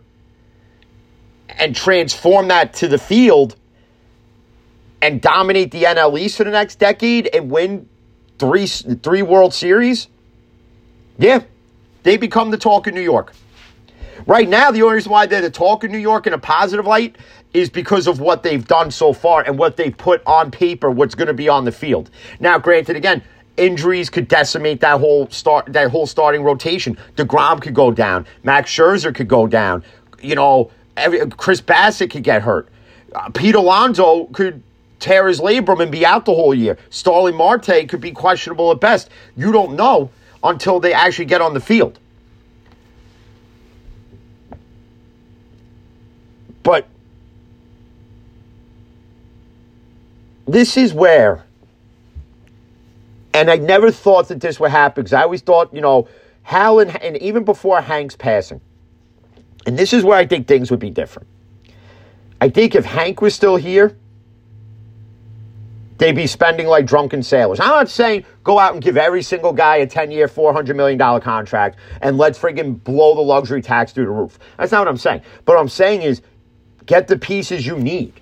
and 1.47 1.75
transform 1.75 2.49
that 2.49 2.73
to 2.73 2.87
the 2.87 2.97
field 2.97 3.55
and 5.01 5.21
dominate 5.21 5.71
the 5.71 5.83
NL 5.83 6.19
East 6.19 6.37
for 6.37 6.43
the 6.43 6.51
next 6.51 6.75
decade 6.75 7.27
and 7.33 7.49
win 7.49 7.87
three 8.37 8.67
three 8.67 9.21
World 9.21 9.53
Series, 9.53 10.07
yeah, 11.17 11.43
they 12.03 12.17
become 12.17 12.51
the 12.51 12.57
talk 12.57 12.87
in 12.87 12.93
New 12.93 13.01
York. 13.01 13.33
Right 14.25 14.47
now, 14.47 14.71
the 14.71 14.81
only 14.83 14.95
reason 14.95 15.11
why 15.11 15.25
they're 15.25 15.41
the 15.41 15.49
talk 15.49 15.83
in 15.83 15.91
New 15.91 15.97
York 15.97 16.27
in 16.27 16.33
a 16.33 16.37
positive 16.37 16.85
light 16.85 17.15
is 17.53 17.69
because 17.69 18.07
of 18.07 18.19
what 18.19 18.43
they've 18.43 18.67
done 18.67 18.91
so 18.91 19.11
far 19.11 19.41
and 19.41 19.57
what 19.57 19.75
they've 19.75 19.97
put 19.97 20.21
on 20.25 20.51
paper, 20.51 20.91
what's 20.91 21.15
going 21.15 21.27
to 21.27 21.33
be 21.33 21.49
on 21.49 21.65
the 21.65 21.71
field. 21.71 22.09
Now, 22.39 22.59
granted, 22.59 22.95
again, 22.95 23.23
injuries 23.57 24.09
could 24.09 24.27
decimate 24.27 24.81
that 24.81 24.99
whole 24.99 25.29
start 25.29 25.65
that 25.73 25.89
whole 25.89 26.07
starting 26.07 26.43
rotation. 26.43 26.97
Degrom 27.15 27.61
could 27.61 27.73
go 27.73 27.91
down. 27.91 28.25
Max 28.43 28.71
Scherzer 28.71 29.13
could 29.13 29.27
go 29.27 29.47
down. 29.47 29.83
You 30.21 30.35
know, 30.35 30.71
every, 30.95 31.27
Chris 31.31 31.61
Bassitt 31.61 32.11
could 32.11 32.23
get 32.23 32.41
hurt. 32.41 32.69
Uh, 33.13 33.29
Pete 33.29 33.55
Alonso 33.55 34.25
could 34.25 34.61
tear 34.99 35.27
his 35.27 35.39
labrum 35.39 35.81
and 35.81 35.91
be 35.91 36.05
out 36.05 36.25
the 36.25 36.33
whole 36.33 36.53
year. 36.53 36.77
Starling 36.89 37.35
Marte 37.35 37.87
could 37.87 38.01
be 38.01 38.11
questionable 38.11 38.71
at 38.71 38.79
best. 38.79 39.09
You 39.35 39.51
don't 39.51 39.75
know 39.75 40.11
until 40.43 40.79
they 40.79 40.93
actually 40.93 41.25
get 41.25 41.41
on 41.41 41.53
the 41.53 41.59
field. 41.59 41.99
But 46.63 46.87
this 50.53 50.77
is 50.77 50.93
where, 50.93 51.43
and 53.33 53.49
I 53.49 53.57
never 53.57 53.91
thought 53.91 54.27
that 54.29 54.41
this 54.41 54.59
would 54.59 54.71
happen 54.71 55.03
because 55.03 55.13
I 55.13 55.23
always 55.23 55.41
thought, 55.41 55.73
you 55.73 55.81
know, 55.81 56.07
Hal 56.43 56.79
and, 56.79 57.01
and 57.03 57.17
even 57.17 57.43
before 57.43 57.81
Hank's 57.81 58.15
passing, 58.15 58.61
and 59.65 59.77
this 59.77 59.93
is 59.93 60.03
where 60.03 60.17
I 60.17 60.25
think 60.25 60.47
things 60.47 60.71
would 60.71 60.79
be 60.79 60.89
different. 60.89 61.27
I 62.41 62.49
think 62.49 62.75
if 62.75 62.85
Hank 62.85 63.21
was 63.21 63.35
still 63.35 63.57
here, 63.57 63.97
they'd 65.97 66.15
be 66.15 66.25
spending 66.25 66.67
like 66.67 66.85
drunken 66.85 67.21
sailors. 67.21 67.59
I'm 67.59 67.67
not 67.67 67.89
saying 67.89 68.25
go 68.43 68.57
out 68.57 68.73
and 68.73 68.81
give 68.81 68.97
every 68.97 69.21
single 69.21 69.51
guy 69.51 69.77
a 69.77 69.87
10 69.87 70.11
year, 70.11 70.27
$400 70.27 70.75
million 70.75 70.97
contract 71.21 71.77
and 72.01 72.17
let's 72.17 72.39
friggin' 72.39 72.81
blow 72.83 73.13
the 73.13 73.21
luxury 73.21 73.61
tax 73.61 73.91
through 73.91 74.05
the 74.05 74.11
roof. 74.11 74.39
That's 74.57 74.71
not 74.71 74.79
what 74.79 74.87
I'm 74.87 74.97
saying. 74.97 75.21
But 75.45 75.55
what 75.55 75.61
I'm 75.61 75.69
saying 75.69 76.03
is 76.03 76.21
get 76.85 77.07
the 77.07 77.17
pieces 77.17 77.67
you 77.67 77.77
need. 77.77 78.13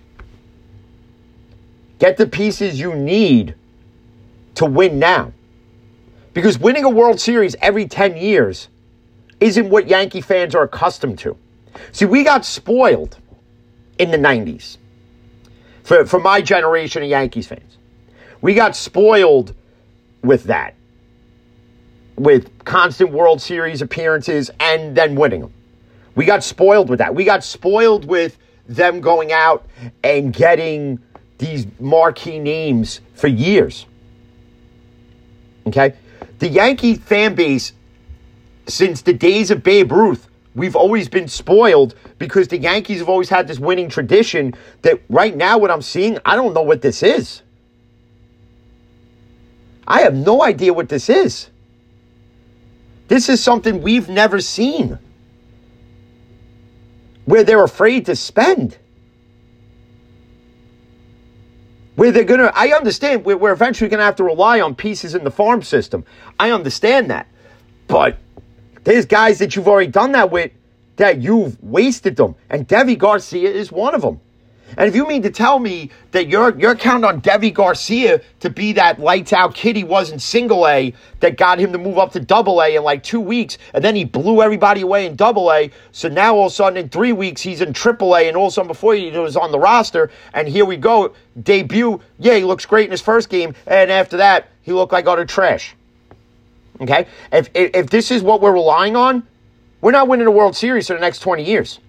Get 1.99 2.17
the 2.17 2.27
pieces 2.27 2.79
you 2.79 2.95
need 2.95 3.55
to 4.55 4.65
win 4.65 4.99
now. 4.99 5.33
Because 6.33 6.59
winning 6.59 6.83
a 6.83 6.89
World 6.89 7.19
Series 7.19 7.55
every 7.61 7.87
10 7.87 8.17
years 8.17 8.67
isn't 9.39 9.69
what 9.69 9.87
Yankee 9.87 10.21
fans 10.21 10.53
are 10.55 10.63
accustomed 10.63 11.19
to. 11.19 11.37
See, 11.91 12.05
we 12.05 12.23
got 12.23 12.45
spoiled 12.45 13.17
in 13.97 14.11
the 14.11 14.17
90s 14.17 14.77
for, 15.83 16.05
for 16.05 16.19
my 16.19 16.41
generation 16.41 17.03
of 17.03 17.09
Yankees 17.09 17.47
fans. 17.47 17.77
We 18.41 18.53
got 18.53 18.75
spoiled 18.75 19.55
with 20.23 20.43
that, 20.45 20.75
with 22.15 22.65
constant 22.65 23.11
World 23.11 23.41
Series 23.41 23.81
appearances 23.81 24.51
and 24.59 24.95
then 24.95 25.15
winning 25.15 25.41
them. 25.41 25.53
We 26.15 26.25
got 26.25 26.43
spoiled 26.43 26.89
with 26.89 26.99
that. 26.99 27.13
We 27.13 27.25
got 27.25 27.43
spoiled 27.43 28.05
with 28.05 28.37
them 28.67 29.01
going 29.01 29.31
out 29.31 29.67
and 30.03 30.33
getting 30.33 30.99
these 31.37 31.67
marquee 31.79 32.39
names 32.39 33.01
for 33.13 33.27
years. 33.27 33.85
Okay? 35.67 35.93
The 36.39 36.47
Yankee 36.47 36.95
fan 36.95 37.35
base, 37.35 37.73
since 38.67 39.01
the 39.01 39.13
days 39.13 39.51
of 39.51 39.63
Babe 39.63 39.91
Ruth, 39.91 40.29
we've 40.55 40.75
always 40.75 41.09
been 41.09 41.27
spoiled 41.27 41.95
because 42.17 42.47
the 42.47 42.57
Yankees 42.57 42.99
have 42.99 43.09
always 43.09 43.29
had 43.29 43.47
this 43.47 43.59
winning 43.59 43.89
tradition 43.89 44.53
that 44.81 45.01
right 45.09 45.35
now, 45.35 45.57
what 45.57 45.71
I'm 45.71 45.81
seeing, 45.81 46.17
I 46.25 46.35
don't 46.35 46.53
know 46.53 46.63
what 46.63 46.81
this 46.81 47.03
is. 47.03 47.41
I 49.87 50.01
have 50.01 50.15
no 50.15 50.43
idea 50.43 50.73
what 50.73 50.89
this 50.89 51.09
is. 51.09 51.49
This 53.07 53.29
is 53.29 53.41
something 53.41 53.81
we've 53.81 54.09
never 54.09 54.41
seen 54.41 54.99
where 57.25 57.43
they're 57.43 57.63
afraid 57.63 58.05
to 58.07 58.15
spend. 58.15 58.77
Where 61.97 62.11
they're 62.11 62.25
going 62.25 62.41
to, 62.41 62.55
I 62.55 62.75
understand 62.75 63.25
we're, 63.25 63.37
we're 63.37 63.51
eventually 63.51 63.89
going 63.89 63.97
to 63.97 64.05
have 64.05 64.17
to 64.17 64.23
rely 64.23 64.61
on 64.61 64.75
pieces 64.75 65.15
in 65.15 65.23
the 65.23 65.31
farm 65.31 65.63
system. 65.63 66.05
I 66.39 66.51
understand 66.51 67.09
that. 67.09 67.27
But 67.87 68.19
there's 68.83 69.07
guys 69.07 69.39
that 69.39 69.55
you've 69.55 69.67
already 69.67 69.89
done 69.89 70.11
that 70.11 70.29
with 70.29 70.51
that 70.97 71.19
you've 71.19 71.59
wasted 71.63 72.15
them. 72.15 72.35
And 72.51 72.67
Deivi 72.67 72.99
Garcia 72.99 73.49
is 73.49 73.71
one 73.71 73.95
of 73.95 74.03
them. 74.03 74.19
And 74.75 74.87
if 74.87 74.95
you 74.95 75.07
mean 75.07 75.21
to 75.21 75.29
tell 75.29 75.59
me 75.59 75.91
that 76.11 76.27
you're 76.27 76.57
you're 76.59 76.75
counting 76.75 77.05
on 77.05 77.21
Deivi 77.21 77.53
Garcia 77.53 78.21
to 78.41 78.49
be 78.49 78.73
that 78.73 78.99
lights 78.99 79.31
out 79.31 79.55
kid 79.55 79.75
he 79.75 79.83
was 79.83 80.11
in 80.11 80.19
single 80.19 80.67
A 80.67 80.93
that 81.21 81.37
got 81.37 81.59
him 81.59 81.71
to 81.71 81.77
move 81.77 81.97
up 81.97 82.11
to 82.13 82.19
double 82.19 82.61
A 82.61 82.75
in 82.75 82.83
like 82.83 83.03
two 83.03 83.21
weeks, 83.21 83.57
and 83.73 83.83
then 83.83 83.95
he 83.95 84.03
blew 84.03 84.41
everybody 84.41 84.81
away 84.81 85.05
in 85.05 85.15
double 85.15 85.51
A. 85.51 85.71
So 85.91 86.09
now 86.09 86.35
all 86.35 86.47
of 86.47 86.51
a 86.51 86.55
sudden 86.55 86.77
in 86.77 86.89
three 86.89 87.13
weeks 87.13 87.41
he's 87.41 87.61
in 87.61 87.71
triple 87.71 88.15
A, 88.15 88.27
and 88.27 88.35
all 88.35 88.47
of 88.47 88.51
a 88.51 88.53
sudden 88.53 88.67
before 88.67 88.95
he 88.95 89.09
was 89.11 89.37
on 89.37 89.51
the 89.51 89.59
roster, 89.59 90.11
and 90.33 90.47
here 90.47 90.65
we 90.65 90.75
go 90.75 91.13
debut. 91.41 92.01
Yeah, 92.19 92.35
he 92.35 92.43
looks 92.43 92.65
great 92.65 92.85
in 92.85 92.91
his 92.91 93.01
first 93.01 93.29
game, 93.29 93.55
and 93.65 93.91
after 93.91 94.17
that 94.17 94.49
he 94.63 94.73
looked 94.73 94.91
like 94.91 95.07
utter 95.07 95.25
trash. 95.25 95.75
Okay, 96.81 97.07
if 97.31 97.49
if, 97.53 97.71
if 97.73 97.89
this 97.89 98.11
is 98.11 98.21
what 98.21 98.41
we're 98.41 98.53
relying 98.53 98.95
on, 98.95 99.25
we're 99.81 99.91
not 99.91 100.07
winning 100.07 100.27
a 100.27 100.31
World 100.31 100.55
Series 100.55 100.87
for 100.87 100.93
the 100.93 100.99
next 100.99 101.19
twenty 101.19 101.43
years. 101.43 101.79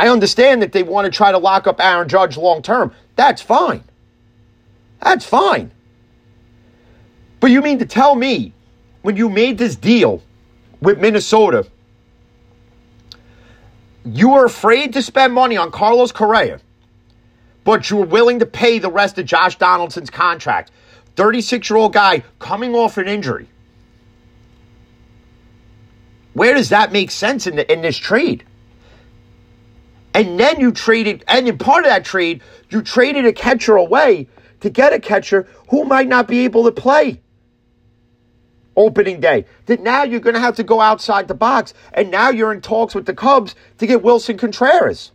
I 0.00 0.08
understand 0.08 0.62
that 0.62 0.72
they 0.72 0.82
want 0.82 1.06
to 1.06 1.10
try 1.10 1.32
to 1.32 1.38
lock 1.38 1.66
up 1.66 1.80
Aaron 1.80 2.08
Judge 2.08 2.36
long 2.36 2.62
term. 2.62 2.92
That's 3.16 3.42
fine. 3.42 3.82
That's 5.02 5.24
fine. 5.24 5.70
But 7.40 7.50
you 7.50 7.62
mean 7.62 7.78
to 7.78 7.86
tell 7.86 8.14
me 8.14 8.52
when 9.02 9.16
you 9.16 9.28
made 9.28 9.58
this 9.58 9.76
deal 9.76 10.22
with 10.80 11.00
Minnesota, 11.00 11.66
you 14.04 14.30
were 14.30 14.44
afraid 14.44 14.92
to 14.94 15.02
spend 15.02 15.32
money 15.32 15.56
on 15.56 15.70
Carlos 15.70 16.12
Correa, 16.12 16.60
but 17.64 17.90
you 17.90 17.96
were 17.96 18.06
willing 18.06 18.38
to 18.38 18.46
pay 18.46 18.78
the 18.78 18.90
rest 18.90 19.18
of 19.18 19.26
Josh 19.26 19.58
Donaldson's 19.58 20.10
contract? 20.10 20.70
36 21.16 21.68
year 21.68 21.76
old 21.76 21.92
guy 21.92 22.22
coming 22.38 22.74
off 22.74 22.96
an 22.96 23.08
injury. 23.08 23.48
Where 26.32 26.54
does 26.54 26.68
that 26.68 26.92
make 26.92 27.10
sense 27.10 27.48
in, 27.48 27.56
the, 27.56 27.70
in 27.70 27.82
this 27.82 27.96
trade? 27.96 28.44
And 30.18 30.38
then 30.38 30.58
you 30.58 30.72
traded, 30.72 31.24
and 31.28 31.46
in 31.46 31.58
part 31.58 31.84
of 31.84 31.90
that 31.90 32.04
trade, 32.04 32.42
you 32.70 32.82
traded 32.82 33.24
a 33.24 33.32
catcher 33.32 33.76
away 33.76 34.26
to 34.58 34.68
get 34.68 34.92
a 34.92 34.98
catcher 34.98 35.46
who 35.68 35.84
might 35.84 36.08
not 36.08 36.26
be 36.26 36.40
able 36.40 36.64
to 36.64 36.72
play 36.72 37.20
opening 38.74 39.20
day. 39.20 39.44
That 39.66 39.80
now 39.80 40.02
you're 40.02 40.18
going 40.18 40.34
to 40.34 40.40
have 40.40 40.56
to 40.56 40.64
go 40.64 40.80
outside 40.80 41.28
the 41.28 41.34
box, 41.34 41.72
and 41.94 42.10
now 42.10 42.30
you're 42.30 42.52
in 42.52 42.60
talks 42.60 42.96
with 42.96 43.06
the 43.06 43.14
Cubs 43.14 43.54
to 43.78 43.86
get 43.86 44.02
Willson 44.02 44.36
Contreras. 44.36 45.12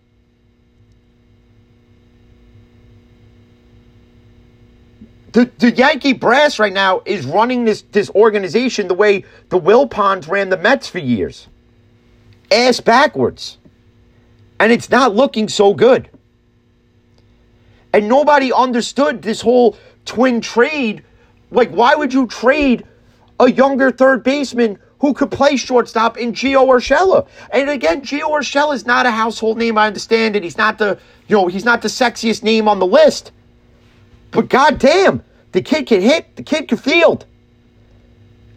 The, 5.34 5.52
the 5.58 5.72
Yankee 5.72 6.14
brass 6.14 6.60
right 6.60 6.72
now 6.72 7.02
is 7.04 7.26
running 7.26 7.66
this, 7.66 7.82
this 7.92 8.10
organization 8.12 8.88
the 8.88 8.94
way 8.94 9.26
the 9.50 9.60
Wilpons 9.60 10.30
ran 10.30 10.48
the 10.48 10.56
Mets 10.56 10.88
for 10.88 11.00
years. 11.00 11.50
Ass 12.50 12.80
backwards 12.80 13.58
and 14.64 14.72
it's 14.72 14.90
not 14.90 15.14
looking 15.14 15.50
so 15.50 15.74
good. 15.74 16.10
And 17.92 18.08
nobody 18.08 18.54
understood 18.54 19.22
this 19.22 19.42
whole 19.42 19.78
twin 20.06 20.40
trade. 20.40 21.04
Like, 21.52 21.70
why 21.72 21.96
would 21.96 22.14
you 22.14 22.28
trade 22.28 22.86
a 23.42 23.52
younger 23.52 23.92
third 23.92 24.24
baseman 24.24 24.80
who 25.00 25.14
could 25.14 25.32
play 25.32 25.58
shortstop 25.58 26.18
in 26.18 26.32
Gio 26.32 26.66
Urshela? 26.66 27.28
And 27.52 27.70
again, 27.70 28.04
Gio 28.04 28.30
Urshela 28.30 28.74
is 28.74 28.86
not 28.86 29.06
a 29.06 29.12
household 29.12 29.58
name. 29.58 29.78
I 29.78 29.86
understand 29.86 30.38
it. 30.38 30.44
He's 30.44 30.58
not 30.58 30.78
the, 30.78 30.98
you 31.28 31.36
know, 31.36 31.48
he's 31.48 31.66
not 31.66 31.82
the 31.82 31.90
sexiest 31.90 32.42
name 32.42 32.70
on 32.70 32.80
the 32.80 32.88
list. 32.88 33.34
But 34.32 34.48
goddamn, 34.48 35.24
the 35.52 35.62
kid 35.62 35.88
can 35.88 36.00
hit. 36.00 36.38
The 36.38 36.44
kid 36.44 36.70
can 36.70 36.78
field. 36.78 37.26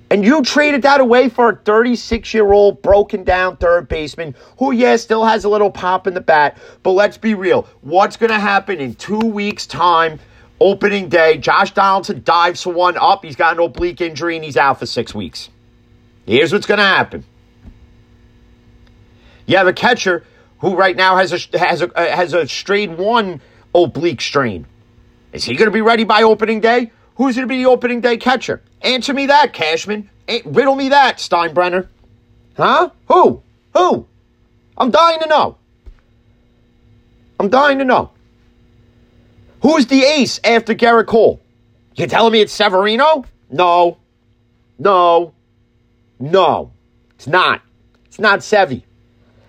And 0.08 0.24
you 0.24 0.42
traded 0.42 0.82
that 0.82 1.00
away 1.00 1.28
for 1.28 1.50
a 1.50 1.56
36 1.56 2.32
year 2.32 2.52
old 2.52 2.80
broken 2.80 3.24
down 3.24 3.56
third 3.56 3.88
baseman 3.88 4.36
who, 4.58 4.72
yeah, 4.72 4.96
still 4.96 5.24
has 5.24 5.44
a 5.44 5.48
little 5.48 5.70
pop 5.70 6.06
in 6.06 6.14
the 6.14 6.20
bat. 6.20 6.58
But 6.82 6.92
let's 6.92 7.18
be 7.18 7.34
real. 7.34 7.66
What's 7.80 8.16
going 8.16 8.30
to 8.30 8.38
happen 8.38 8.78
in 8.78 8.94
two 8.94 9.18
weeks' 9.18 9.66
time, 9.66 10.20
opening 10.60 11.08
day? 11.08 11.38
Josh 11.38 11.72
Donaldson 11.74 12.22
dives 12.22 12.62
for 12.62 12.72
one 12.72 12.96
up. 12.96 13.24
He's 13.24 13.34
got 13.34 13.56
an 13.56 13.64
oblique 13.64 14.00
injury 14.00 14.36
and 14.36 14.44
he's 14.44 14.56
out 14.56 14.78
for 14.78 14.86
six 14.86 15.12
weeks. 15.12 15.48
Here's 16.24 16.52
what's 16.52 16.66
going 16.66 16.78
to 16.78 16.84
happen. 16.84 17.24
You 19.46 19.56
have 19.56 19.66
a 19.66 19.72
catcher 19.72 20.24
who 20.60 20.76
right 20.76 20.96
now 20.96 21.16
has 21.16 21.32
a 21.32 21.58
has 21.58 21.82
a 21.82 21.92
uh, 21.92 22.16
has 22.16 22.32
a 22.32 22.48
straight 22.48 22.90
one 22.90 23.40
oblique 23.74 24.20
strain. 24.20 24.66
Is 25.32 25.44
he 25.44 25.54
going 25.54 25.66
to 25.66 25.72
be 25.72 25.82
ready 25.82 26.04
by 26.04 26.22
opening 26.22 26.60
day? 26.60 26.90
Who's 27.16 27.36
going 27.36 27.48
to 27.48 27.52
be 27.52 27.62
the 27.62 27.70
opening 27.70 28.00
day 28.00 28.16
catcher? 28.16 28.62
Answer 28.82 29.14
me 29.14 29.26
that, 29.26 29.52
Cashman. 29.52 30.10
Riddle 30.44 30.74
me 30.74 30.90
that, 30.90 31.18
Steinbrenner. 31.18 31.88
Huh? 32.56 32.90
Who? 33.08 33.42
Who? 33.74 34.06
I'm 34.76 34.90
dying 34.90 35.20
to 35.20 35.28
know. 35.28 35.56
I'm 37.40 37.48
dying 37.48 37.78
to 37.78 37.84
know. 37.84 38.10
Who's 39.62 39.86
the 39.86 40.02
ace 40.02 40.40
after 40.44 40.74
Gerrit 40.74 41.06
Cole? 41.06 41.40
You 41.94 42.06
telling 42.06 42.32
me 42.32 42.40
it's 42.40 42.52
Severino? 42.52 43.24
No. 43.50 43.96
No. 44.78 45.32
No. 46.18 46.72
It's 47.14 47.26
not. 47.26 47.62
It's 48.04 48.18
not 48.18 48.40
Sevy. 48.40 48.82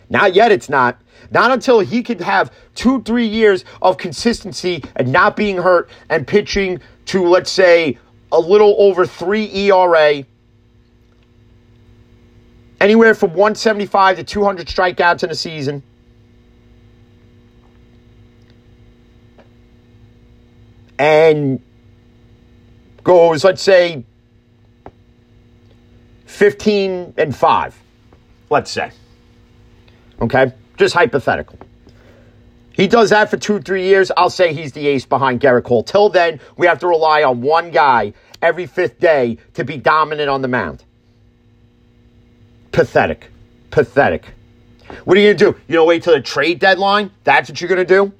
Not 0.09 0.33
yet, 0.33 0.51
it's 0.51 0.69
not. 0.69 1.01
Not 1.31 1.51
until 1.51 1.79
he 1.79 2.03
can 2.03 2.19
have 2.19 2.51
two, 2.75 3.01
three 3.03 3.27
years 3.27 3.65
of 3.81 3.97
consistency 3.97 4.83
and 4.95 5.11
not 5.11 5.35
being 5.35 5.57
hurt 5.57 5.89
and 6.09 6.25
pitching 6.25 6.79
to, 7.07 7.27
let's 7.27 7.51
say, 7.51 7.97
a 8.31 8.39
little 8.39 8.75
over 8.77 9.05
three 9.05 9.49
ERA, 9.53 10.23
anywhere 12.79 13.13
from 13.13 13.31
175 13.31 14.17
to 14.17 14.23
200 14.23 14.67
strikeouts 14.67 15.23
in 15.23 15.29
a 15.29 15.35
season. 15.35 15.83
And 20.99 21.61
goes, 23.03 23.43
let's 23.43 23.61
say, 23.61 24.03
15 26.25 27.13
and 27.17 27.35
5, 27.35 27.79
let's 28.49 28.71
say. 28.71 28.91
Okay? 30.19 30.51
Just 30.77 30.93
hypothetical. 30.93 31.59
He 32.71 32.87
does 32.87 33.09
that 33.09 33.29
for 33.29 33.37
two, 33.37 33.59
three 33.59 33.85
years. 33.85 34.11
I'll 34.15 34.29
say 34.29 34.53
he's 34.53 34.71
the 34.71 34.85
ace 34.87 35.05
behind 35.05 35.41
Gerrit 35.41 35.63
Cole. 35.63 35.83
Till 35.83 36.09
then, 36.09 36.39
we 36.57 36.67
have 36.67 36.77
to 36.79 36.87
rely 36.87 37.23
on 37.23 37.41
one 37.41 37.71
guy 37.71 38.13
every 38.41 38.67
fifth 38.67 38.99
day 38.99 39.39
to 39.55 39.63
be 39.63 39.77
dominant 39.77 40.29
on 40.29 40.43
the 40.43 40.47
mound. 40.47 40.83
Pathetic. 42.71 43.31
Pathetic. 43.71 44.25
What 45.05 45.17
are 45.17 45.19
you 45.19 45.33
going 45.33 45.37
to 45.37 45.51
do? 45.51 45.59
You 45.67 45.75
know, 45.75 45.85
wait 45.85 46.03
till 46.03 46.13
the 46.13 46.21
trade 46.21 46.59
deadline? 46.59 47.09
That's 47.23 47.49
what 47.49 47.59
you're 47.59 47.67
going 47.67 47.85
to 47.85 47.85
do? 47.85 48.13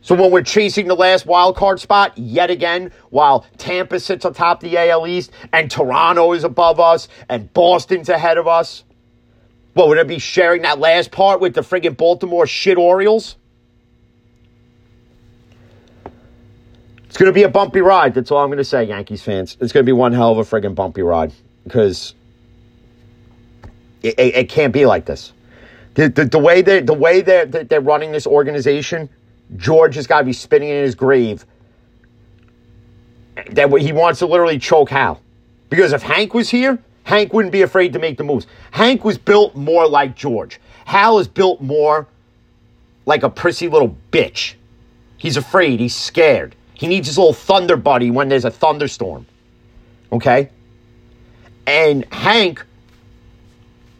So 0.00 0.14
when 0.14 0.30
we're 0.30 0.42
chasing 0.42 0.86
the 0.86 0.96
last 0.96 1.24
wild 1.26 1.56
card 1.56 1.80
spot 1.80 2.16
yet 2.16 2.50
again, 2.50 2.92
while 3.10 3.46
Tampa 3.58 4.00
sits 4.00 4.24
atop 4.24 4.60
the 4.60 4.76
AL 4.76 5.06
East 5.06 5.30
and 5.52 5.70
Toronto 5.70 6.32
is 6.32 6.44
above 6.44 6.80
us 6.80 7.08
and 7.28 7.52
Boston's 7.52 8.08
ahead 8.08 8.38
of 8.38 8.48
us, 8.48 8.84
what 9.74 9.88
would 9.88 9.98
I 9.98 10.04
be 10.04 10.18
sharing 10.18 10.62
that 10.62 10.78
last 10.78 11.10
part 11.10 11.40
with 11.40 11.54
the 11.54 11.60
friggin' 11.60 11.96
Baltimore 11.96 12.46
shit 12.46 12.78
Orioles? 12.78 13.36
It's 17.06 17.16
going 17.16 17.30
to 17.30 17.32
be 17.32 17.42
a 17.44 17.48
bumpy 17.48 17.80
ride. 17.80 18.14
That's 18.14 18.30
all 18.30 18.38
I'm 18.38 18.48
going 18.48 18.58
to 18.58 18.64
say, 18.64 18.84
Yankees 18.84 19.22
fans. 19.22 19.56
It's 19.60 19.72
going 19.72 19.84
to 19.84 19.88
be 19.88 19.92
one 19.92 20.12
hell 20.12 20.32
of 20.32 20.38
a 20.38 20.42
friggin' 20.42 20.74
bumpy 20.74 21.02
ride 21.02 21.32
because 21.64 22.14
it, 24.02 24.18
it, 24.18 24.34
it 24.34 24.48
can't 24.48 24.72
be 24.72 24.86
like 24.86 25.04
this. 25.04 25.32
The, 25.94 26.08
the, 26.08 26.24
the 26.24 26.38
way 26.38 26.60
they 26.60 26.80
the 26.80 26.92
way 26.92 27.20
they're, 27.20 27.46
they're 27.46 27.80
running 27.80 28.10
this 28.10 28.26
organization, 28.26 29.08
George 29.56 29.94
has 29.94 30.08
got 30.08 30.18
to 30.18 30.24
be 30.24 30.32
spinning 30.32 30.70
in 30.70 30.82
his 30.82 30.96
grave. 30.96 31.46
That 33.50 33.70
he 33.80 33.92
wants 33.92 34.18
to 34.18 34.26
literally 34.26 34.58
choke 34.58 34.90
Hal, 34.90 35.20
because 35.70 35.92
if 35.92 36.02
Hank 36.02 36.34
was 36.34 36.50
here, 36.50 36.80
Hank 37.04 37.32
wouldn't 37.32 37.52
be 37.52 37.62
afraid 37.62 37.92
to 37.92 37.98
make 37.98 38.18
the 38.18 38.24
moves. 38.24 38.46
Hank 38.70 39.04
was 39.04 39.16
built 39.18 39.54
more 39.54 39.86
like 39.86 40.16
George. 40.16 40.58
Hal 40.84 41.18
is 41.18 41.28
built 41.28 41.60
more 41.60 42.06
like 43.06 43.22
a 43.22 43.30
prissy 43.30 43.68
little 43.68 43.96
bitch. 44.10 44.54
He's 45.16 45.36
afraid. 45.36 45.80
He's 45.80 45.94
scared. 45.94 46.56
He 46.74 46.86
needs 46.86 47.06
his 47.06 47.16
little 47.16 47.32
thunder 47.32 47.76
buddy 47.76 48.10
when 48.10 48.28
there's 48.28 48.44
a 48.44 48.50
thunderstorm. 48.50 49.26
Okay? 50.12 50.50
And 51.66 52.04
Hank 52.12 52.64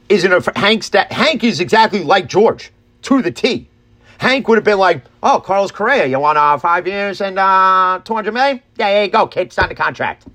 isn't 0.09 0.33
a 0.33 0.59
Hank's 0.59 0.91
that 0.91 1.13
Hank 1.13 1.45
is 1.45 1.61
exactly 1.61 2.03
like 2.03 2.27
George 2.27 2.73
to 3.03 3.23
the 3.23 3.31
T. 3.31 3.69
Hank 4.19 4.49
would 4.49 4.57
have 4.57 4.65
been 4.65 4.79
like, 4.79 5.03
"Oh, 5.23 5.41
Carlos 5.41 5.71
Correa, 5.71 6.07
you 6.07 6.19
want 6.19 6.39
uh, 6.39 6.59
five 6.59 6.87
years 6.87 7.21
and 7.21 7.39
uh, 7.39 8.01
two 8.05 8.15
hundred 8.15 8.33
million? 8.33 8.61
Yeah, 8.77 8.91
there 8.91 9.05
you 9.05 9.11
go, 9.11 9.27
kid. 9.27 9.53
Sign 9.53 9.69
the 9.69 9.75
contract." 9.75 10.27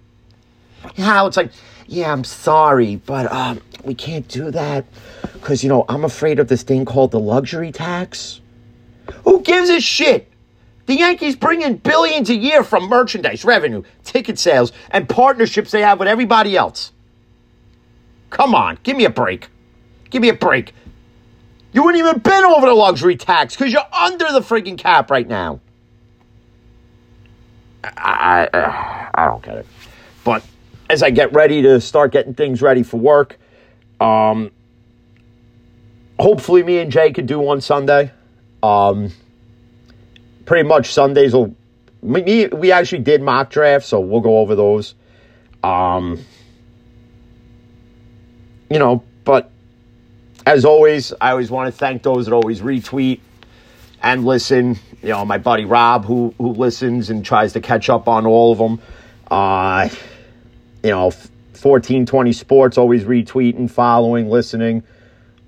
How 0.98 1.28
it's 1.28 1.38
like, 1.38 1.52
yeah, 1.90 2.12
I'm 2.12 2.24
sorry, 2.24 2.98
but 2.98 3.32
um, 3.32 3.62
we 3.84 3.96
can't 3.96 4.28
do 4.28 4.52
that 4.52 4.86
because 5.34 5.64
you 5.64 5.70
know 5.70 5.86
I'm 5.90 6.04
afraid 6.04 6.38
of 6.38 6.48
this 6.48 6.62
thing 6.62 6.86
called 6.86 7.10
the 7.10 7.20
luxury 7.20 7.72
tax. 7.72 8.42
Who 9.24 9.42
gives 9.42 9.70
a 9.70 9.82
shit? 9.82 10.32
The 10.86 10.96
Yankees 10.96 11.36
bring 11.36 11.64
in 11.64 11.78
billions 11.78 12.30
a 12.30 12.36
year 12.36 12.64
from 12.64 12.88
merchandise 12.90 13.44
revenue, 13.44 13.82
ticket 14.04 14.38
sales, 14.38 14.72
and 14.92 15.10
partnerships 15.10 15.72
they 15.72 15.82
have 15.82 15.98
with 15.98 16.08
everybody 16.08 16.56
else. 16.56 16.92
Come 18.30 18.54
on, 18.54 18.78
give 18.84 18.96
me 18.96 19.06
a 19.06 19.10
break. 19.10 19.50
Give 20.12 20.22
me 20.22 20.30
a 20.30 20.34
break. 20.36 20.74
You 21.74 21.84
wouldn't 21.84 22.04
even 22.04 22.20
been 22.20 22.46
over 22.46 22.68
the 22.68 22.74
luxury 22.74 23.16
tax 23.16 23.56
because 23.56 23.74
you're 23.74 23.82
under 23.94 24.32
the 24.32 24.42
freaking 24.42 24.78
cap 24.78 25.10
right 25.10 25.28
now. 25.28 25.60
I, 27.84 28.48
I, 28.54 29.10
I 29.16 29.26
don't 29.26 29.42
get 29.42 29.58
it. 29.58 29.66
But 30.24 30.44
as 30.90 31.04
I 31.04 31.12
get 31.12 31.34
ready 31.34 31.62
to 31.62 31.80
start 31.80 32.12
getting 32.12 32.34
things 32.34 32.62
ready 32.62 32.84
for 32.84 32.98
work, 32.98 33.38
um, 34.00 34.52
hopefully 36.20 36.64
me 36.64 36.80
and 36.80 36.92
Jay 36.92 37.12
can 37.12 37.26
do 37.26 37.40
one 37.40 37.62
Sunday. 37.62 38.12
Um, 38.64 39.12
pretty 40.46 40.68
much 40.68 40.92
Sundays 40.92 41.34
will. 41.34 41.56
We, 42.02 42.48
we 42.48 42.72
actually 42.72 43.00
did 43.00 43.22
mock 43.22 43.50
drafts, 43.50 43.90
so 43.90 44.00
we'll 44.00 44.22
go 44.22 44.40
over 44.40 44.56
those. 44.56 44.96
Um, 45.64 46.24
you 48.70 48.80
know, 48.80 49.04
but 49.26 49.52
as 50.46 50.66
always, 50.66 51.14
I 51.20 51.32
always 51.32 51.52
want 51.52 51.68
to 51.68 51.78
thank 51.78 52.04
those 52.04 52.26
that 52.26 52.34
always 52.34 52.62
retweet 52.62 53.20
and 54.02 54.26
listen. 54.26 54.80
You 55.04 55.10
know, 55.10 55.26
my 55.26 55.38
buddy 55.38 55.66
Rob, 55.66 56.06
who 56.06 56.34
who 56.38 56.54
listens 56.54 57.10
and 57.10 57.24
tries 57.24 57.54
to 57.54 57.62
catch 57.62 57.90
up 57.90 58.08
on 58.08 58.26
all 58.26 58.52
of 58.52 58.58
them. 58.58 58.82
Uh, 59.30 59.90
you 60.84 60.92
know, 60.92 61.12
fourteen 61.54 62.06
twenty 62.06 62.34
sports 62.34 62.78
always 62.78 63.04
retweeting, 63.04 63.70
following, 63.70 64.30
listening. 64.30 64.84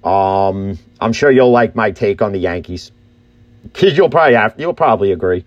Um, 0.03 0.79
I'm 0.99 1.13
sure 1.13 1.31
you'll 1.31 1.51
like 1.51 1.75
my 1.75 1.91
take 1.91 2.21
on 2.21 2.31
the 2.31 2.39
Yankees. 2.39 2.91
Cause 3.73 3.95
you'll 3.97 4.09
probably 4.09 4.35
have, 4.35 4.55
you'll 4.57 4.73
probably 4.73 5.11
agree. 5.11 5.45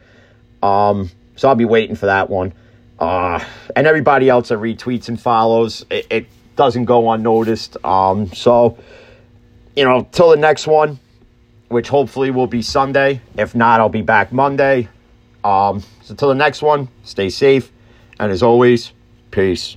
Um, 0.63 1.11
so 1.37 1.49
I'll 1.49 1.55
be 1.55 1.65
waiting 1.65 1.97
for 1.97 2.07
that 2.07 2.31
one. 2.31 2.53
Uh, 2.99 3.45
and 3.75 3.87
everybody 3.87 4.29
else 4.29 4.49
that 4.49 4.59
retweets 4.59 5.09
and 5.09 5.21
follows, 5.21 5.85
it, 5.91 6.07
it 6.11 6.27
doesn't 6.57 6.85
go 6.85 7.11
unnoticed. 7.11 7.77
Um, 7.85 8.33
so, 8.33 8.79
you 9.75 9.85
know, 9.85 10.09
till 10.13 10.31
the 10.31 10.37
next 10.37 10.67
one, 10.67 11.01
which 11.69 11.89
hopefully 11.89 12.31
will 12.31 12.47
be 12.47 12.63
Sunday. 12.63 13.21
If 13.37 13.55
not, 13.55 13.81
I'll 13.81 13.89
be 13.89 14.03
back 14.03 14.33
Monday. 14.33 14.89
Um, 15.43 15.83
so 16.03 16.15
till 16.15 16.29
the 16.29 16.35
next 16.35 16.63
one, 16.63 16.89
stay 17.03 17.31
safe. 17.31 17.73
And 18.21 18.31
as 18.31 18.43
always, 18.43 18.93
peace. 19.35 19.77